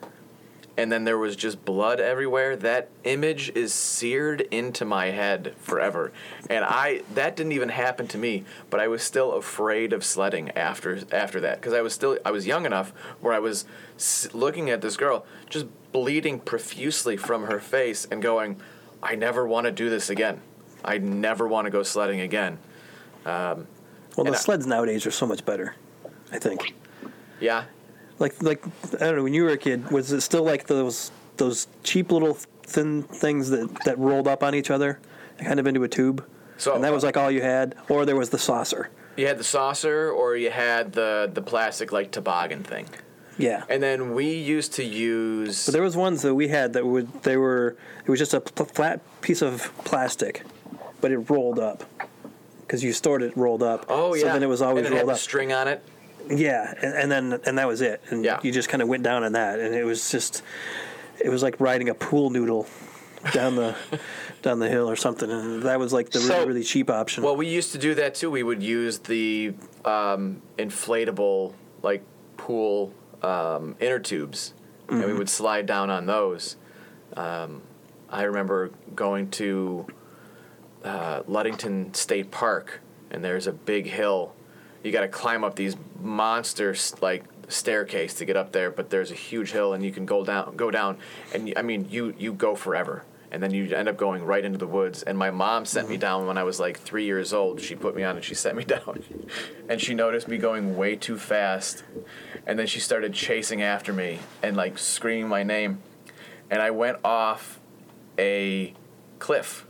[0.75, 2.55] and then there was just blood everywhere.
[2.55, 6.11] That image is seared into my head forever.
[6.49, 10.49] And I that didn't even happen to me, but I was still afraid of sledding
[10.51, 12.89] after after that because I was still I was young enough
[13.21, 13.65] where I was
[13.97, 18.59] s- looking at this girl just bleeding profusely from her face and going,
[19.03, 20.41] I never want to do this again.
[20.83, 22.57] I never want to go sledding again.
[23.25, 23.67] Um,
[24.17, 25.75] well, And the I- sleds nowadays are so much better,
[26.31, 26.73] I think.
[27.39, 27.65] Yeah.
[28.19, 28.63] Like, like
[28.95, 29.23] I don't know.
[29.23, 33.49] When you were a kid, was it still like those those cheap little thin things
[33.49, 34.99] that, that rolled up on each other,
[35.39, 36.25] kind of into a tube?
[36.57, 38.89] So- and that was like all you had, or there was the saucer.
[39.17, 42.87] You had the saucer or you had the the plastic like toboggan thing.
[43.37, 43.63] Yeah.
[43.67, 47.23] And then we used to use But there was ones that we had that would
[47.23, 50.43] they were it was just a pl- flat piece of plastic,
[51.01, 51.83] but it rolled up
[52.61, 53.85] because you stored it rolled up.
[53.89, 54.21] Oh yeah.
[54.21, 55.19] So then it was always and it rolled had up.
[55.19, 55.83] string on it.
[56.29, 58.01] Yeah, and, and then and that was it.
[58.09, 58.39] And Yeah.
[58.43, 60.41] you just kind of went down on that, and it was just
[61.19, 62.67] it was like riding a pool noodle
[63.33, 63.75] down the
[64.41, 67.23] down the hill or something, and that was like the So- really really cheap option.
[67.23, 68.29] Well, we used to do that too.
[68.31, 69.53] We would use the
[69.85, 72.03] um, inflatable like
[72.37, 74.53] pool um, inner tubes,
[74.87, 75.07] and Mm-hmm.
[75.11, 76.55] we would slide down on those.
[77.15, 77.61] Um,
[78.09, 79.87] I remember going to
[80.83, 84.33] uh, Ludington State Park, and there's a big hill.
[84.83, 89.11] You got to climb up these monsters like staircase to get up there, but there's
[89.11, 90.97] a huge hill, and you can go down, go down,
[91.33, 94.57] and I mean, you you go forever, and then you end up going right into
[94.57, 95.03] the woods.
[95.03, 96.01] And my mom sent me mm-hmm.
[96.01, 97.61] down when I was like three years old.
[97.61, 99.03] She put me on and she sent me down,
[99.69, 101.83] and she noticed me going way too fast,
[102.45, 105.81] and then she started chasing after me and like screaming my name,
[106.49, 107.59] and I went off
[108.19, 108.73] a
[109.19, 109.65] cliff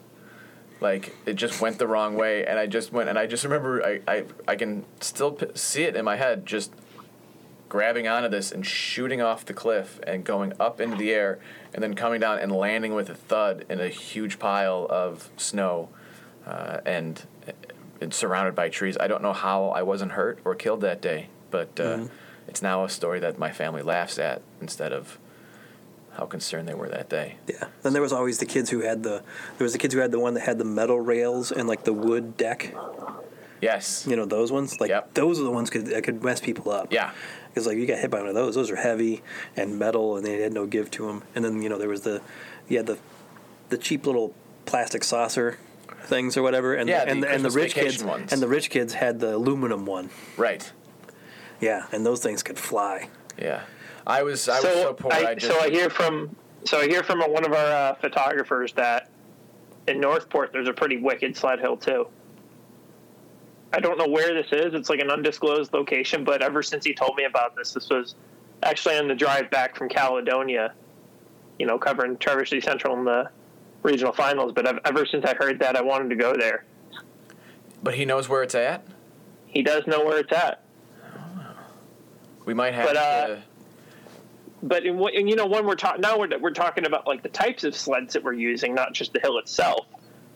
[0.84, 3.84] like it just went the wrong way and i just went and i just remember
[3.84, 6.72] i i, I can still p- see it in my head just
[7.70, 11.40] grabbing onto this and shooting off the cliff and going up into the air
[11.74, 15.90] and then coming down and landing with a thud in a huge pile of snow
[16.46, 17.26] uh, and
[18.12, 18.96] surrounded by trees.
[19.00, 22.06] I don't know how i wasn't hurt or killed that day but uh,
[22.48, 25.18] it's now a story that my family laughs at instead of
[26.18, 27.66] how concerned they were that day yeah.
[27.82, 29.24] Then there was always the kids who had the
[29.58, 31.84] there was the kids who had the one that had the metal rails and like
[31.84, 32.74] the wood deck.
[33.62, 34.80] yes You know those ones.
[34.80, 35.14] Like Yep.
[35.14, 36.92] those are the ones could that could mess people up.
[36.94, 37.12] yeah
[37.50, 39.22] Because like you got hit by one of those, those are heavy
[39.56, 41.24] and metal, and they had no give to them.
[41.36, 42.22] And then you know there was the,
[42.68, 42.98] you had the,
[43.70, 44.34] the cheap little
[44.66, 45.58] plastic saucer
[46.04, 48.34] things or whatever, and Yeah, the and, and the rich kids ones.
[48.34, 50.10] and the rich kids had the aluminum one.
[50.38, 50.72] right
[51.62, 53.10] Yeah, and those things could fly.
[53.38, 53.62] Yeah,
[54.06, 55.12] I was I was so, poor.
[55.14, 56.36] I, I, just so I hear from
[56.66, 59.10] so I hear from one of our uh, photographers that
[59.88, 62.08] in Northport there's a pretty wicked sled hill too.
[63.74, 64.74] I don't know where this is.
[64.76, 68.16] It's like an undisclosed location, but ever since he told me about this, this was
[68.62, 70.74] actually on the drive back from Caledonia.
[71.60, 73.30] You know, covering Traverse City Central in the
[73.84, 74.52] regional finals.
[74.54, 76.66] But ev- ever since I heard that, I wanted to go there.
[77.82, 78.86] but he knows where it's at.
[79.48, 80.62] He does know where it's at.
[82.46, 83.44] We might have But, uh, to.
[84.64, 87.22] But in, what- and you know when we're talking now we're, we're talking about like
[87.22, 89.86] the types of sleds that we're using, not just the hill itself.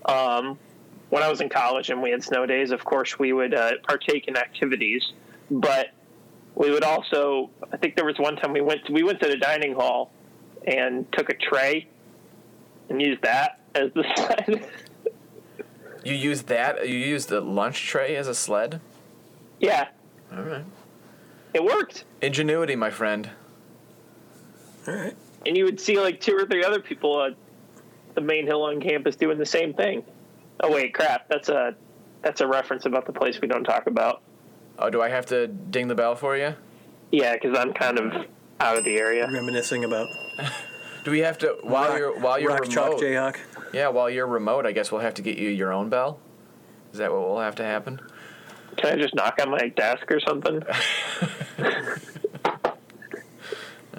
[0.05, 0.59] Um,
[1.09, 3.71] when I was in college and we had snow days, of course we would uh,
[3.87, 5.13] partake in activities,
[5.49, 5.87] but
[6.55, 7.49] we would also.
[7.71, 10.11] I think there was one time we went we went to the dining hall
[10.67, 11.87] and took a tray
[12.89, 14.65] and used that as the sled.
[16.03, 16.87] You use that?
[16.87, 18.79] You use the lunch tray as a sled?
[19.59, 19.87] yeah,
[20.35, 20.63] All right.
[21.53, 22.05] it worked.
[22.21, 23.29] Ingenuity, my friend.
[24.87, 25.15] All right.
[25.45, 27.35] and you would see like two or three other people at
[28.15, 30.03] the main hill on campus doing the same thing.
[30.61, 31.27] Oh wait, crap!
[31.29, 31.75] That's a
[32.21, 34.21] that's a reference about the place we don't talk about.
[34.79, 36.55] Oh, do I have to ding the bell for you?
[37.11, 38.25] Yeah, because I'm kind of
[38.59, 39.27] out of the area.
[39.31, 40.07] Reminiscing about
[41.03, 42.99] Do we have to while rock, you're while you're rock chalk?
[42.99, 43.37] Jayhawk.
[43.73, 46.19] Yeah, while you're remote, I guess we'll have to get you your own bell.
[46.91, 47.99] Is that what will have to happen?
[48.77, 50.63] Can I just knock on my desk or something?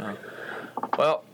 [0.01, 0.17] Oh.
[0.99, 1.25] Well,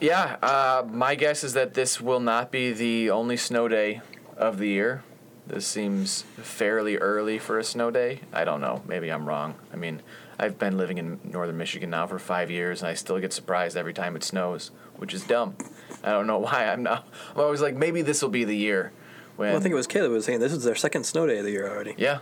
[0.00, 0.36] yeah.
[0.42, 4.00] Uh, my guess is that this will not be the only snow day
[4.36, 5.02] of the year.
[5.46, 8.20] This seems fairly early for a snow day.
[8.32, 8.82] I don't know.
[8.86, 9.54] Maybe I'm wrong.
[9.72, 10.02] I mean,
[10.38, 13.76] I've been living in northern Michigan now for five years, and I still get surprised
[13.76, 15.56] every time it snows, which is dumb.
[16.04, 16.66] I don't know why.
[16.66, 17.08] I'm not.
[17.34, 18.92] I'm always like, maybe this will be the year.
[19.36, 21.26] When Well, I think it was Caleb who was saying this is their second snow
[21.26, 21.94] day of the year already.
[21.96, 22.18] yeah,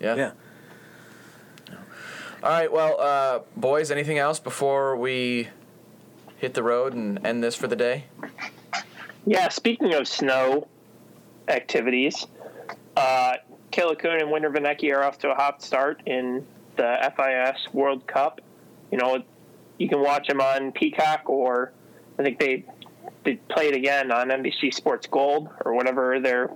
[0.00, 0.14] yeah.
[0.14, 0.30] Yeah.
[2.42, 2.72] All right.
[2.72, 5.48] Well, uh, boys, anything else before we
[6.38, 8.04] hit the road and end this for the day?
[9.26, 9.48] Yeah.
[9.48, 10.68] Speaking of snow
[11.48, 12.26] activities,
[12.96, 13.34] uh,
[13.70, 18.40] Kuhn and Winter Vinecki are off to a hot start in the FIS World Cup.
[18.90, 19.22] You know,
[19.78, 21.72] you can watch them on Peacock, or
[22.18, 22.64] I think they
[23.24, 26.50] they play it again on NBC Sports Gold or whatever their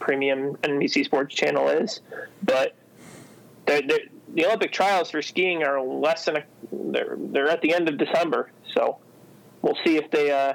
[0.00, 2.00] premium NBC Sports channel is.
[2.42, 2.74] But
[3.66, 3.98] they're, they're,
[4.34, 7.98] the Olympic trials for skiing are less than a, they're they're at the end of
[7.98, 8.98] December, so
[9.64, 10.54] we'll see if they uh,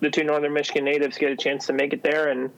[0.00, 2.28] the two Northern Michigan natives get a chance to make it there.
[2.28, 2.50] And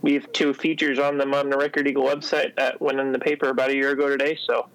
[0.00, 3.18] we have two features on them on the Record Eagle website that went in the
[3.18, 4.36] paper about a year ago today.
[4.46, 4.66] So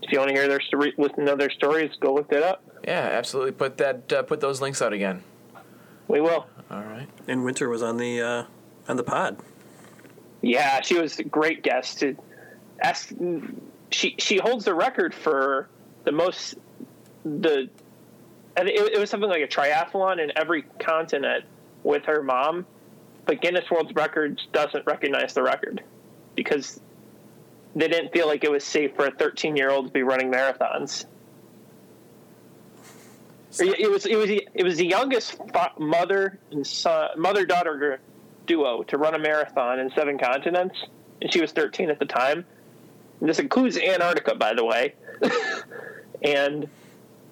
[0.00, 2.64] if you want to hear their story, listen to their stories, go look that up.
[2.84, 3.52] Yeah, absolutely.
[3.52, 4.12] Put that.
[4.12, 5.22] Uh, put those links out again.
[6.08, 6.46] We will.
[6.70, 7.06] All right.
[7.28, 8.44] And Winter was on the uh,
[8.88, 9.38] on the pod.
[10.40, 12.00] Yeah, she was a great guest.
[12.00, 12.16] To
[12.80, 13.12] ask,
[13.90, 15.68] she she holds the record for
[16.04, 16.56] the most
[17.24, 17.68] the,
[18.56, 21.44] and it, it was something like a triathlon in every continent
[21.82, 22.66] with her mom,
[23.26, 25.82] but Guinness World Records doesn't recognize the record
[26.34, 26.80] because
[27.74, 30.30] they didn't feel like it was safe for a 13 year old to be running
[30.30, 31.06] marathons.
[33.58, 35.38] It was it was it was the youngest
[35.78, 38.00] mother and son, mother daughter
[38.46, 40.78] duo to run a marathon in seven continents,
[41.20, 42.46] and she was 13 at the time.
[43.20, 44.94] And this includes Antarctica, by the way.
[46.22, 46.68] and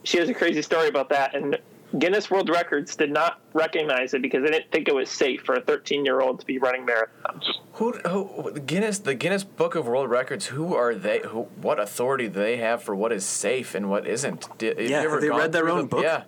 [0.04, 1.34] she has a crazy story about that.
[1.34, 1.58] And
[1.98, 5.56] Guinness World Records did not recognize it because they didn't think it was safe for
[5.56, 7.42] a 13 year old to be running marathons.
[7.74, 8.60] Who, who?
[8.60, 8.98] Guinness.
[9.00, 10.46] The Guinness Book of World Records.
[10.46, 11.20] Who are they?
[11.20, 11.42] Who?
[11.60, 14.46] What authority do they have for what is safe and what isn't?
[14.58, 16.02] Did, have Yeah, you ever have they read their own the- book?
[16.04, 16.24] Yeah,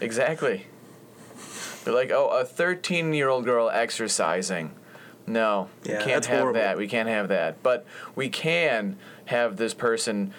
[0.00, 0.66] exactly.
[1.84, 4.72] They're like, oh, a 13 year old girl exercising.
[5.26, 6.60] No, Yeah, we can't have horrible.
[6.60, 6.76] that.
[6.78, 7.62] We can't have that.
[7.62, 8.96] But we can
[9.26, 10.32] have this person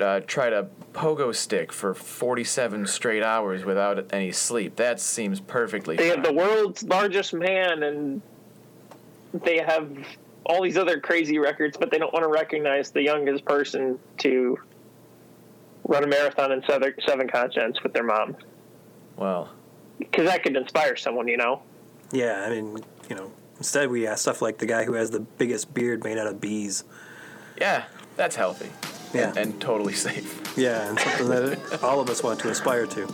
[0.00, 4.76] uh, try to pogo stick for 47 straight hours without any sleep.
[4.76, 5.96] That seems perfectly.
[5.96, 8.22] They have the world's largest man, and
[9.32, 9.90] they have
[10.44, 14.58] all these other crazy records, but they don't want to recognize the youngest person to
[15.88, 18.36] run a marathon in seven, seven continents with their mom.
[19.16, 19.50] well,
[19.98, 21.62] Because that could inspire someone, you know?
[22.12, 22.78] Yeah, I mean,
[23.08, 26.18] you know, instead we asked stuff like the guy who has the biggest beard made
[26.18, 26.84] out of bees.
[27.60, 27.84] yeah,
[28.16, 28.70] that's healthy.
[29.14, 29.28] Yeah.
[29.28, 30.42] And, and totally safe.
[30.56, 33.06] Yeah, and something that all of us want to aspire to.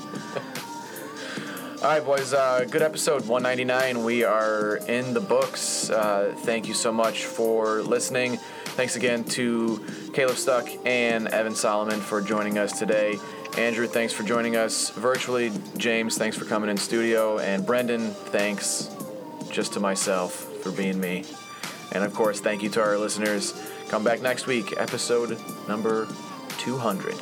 [1.83, 2.33] All right, boys.
[2.33, 4.05] Uh, good episode 199.
[4.05, 5.91] We are in the books.
[5.91, 8.37] Uh, thank you so much for listening.
[8.77, 9.85] Thanks again to
[10.15, 13.19] Caleb Stuck and Evan Solomon for joining us today.
[13.59, 15.53] Andrew, thanks for joining us virtually.
[15.77, 17.39] James, thanks for coming in studio.
[17.41, 18.89] And Brendan, thanks
[19.51, 20.33] just to myself
[20.63, 21.25] for being me.
[21.91, 23.53] And of course, thank you to our listeners.
[23.93, 25.39] Come back next week, episode
[25.69, 26.09] number
[26.57, 27.13] 200.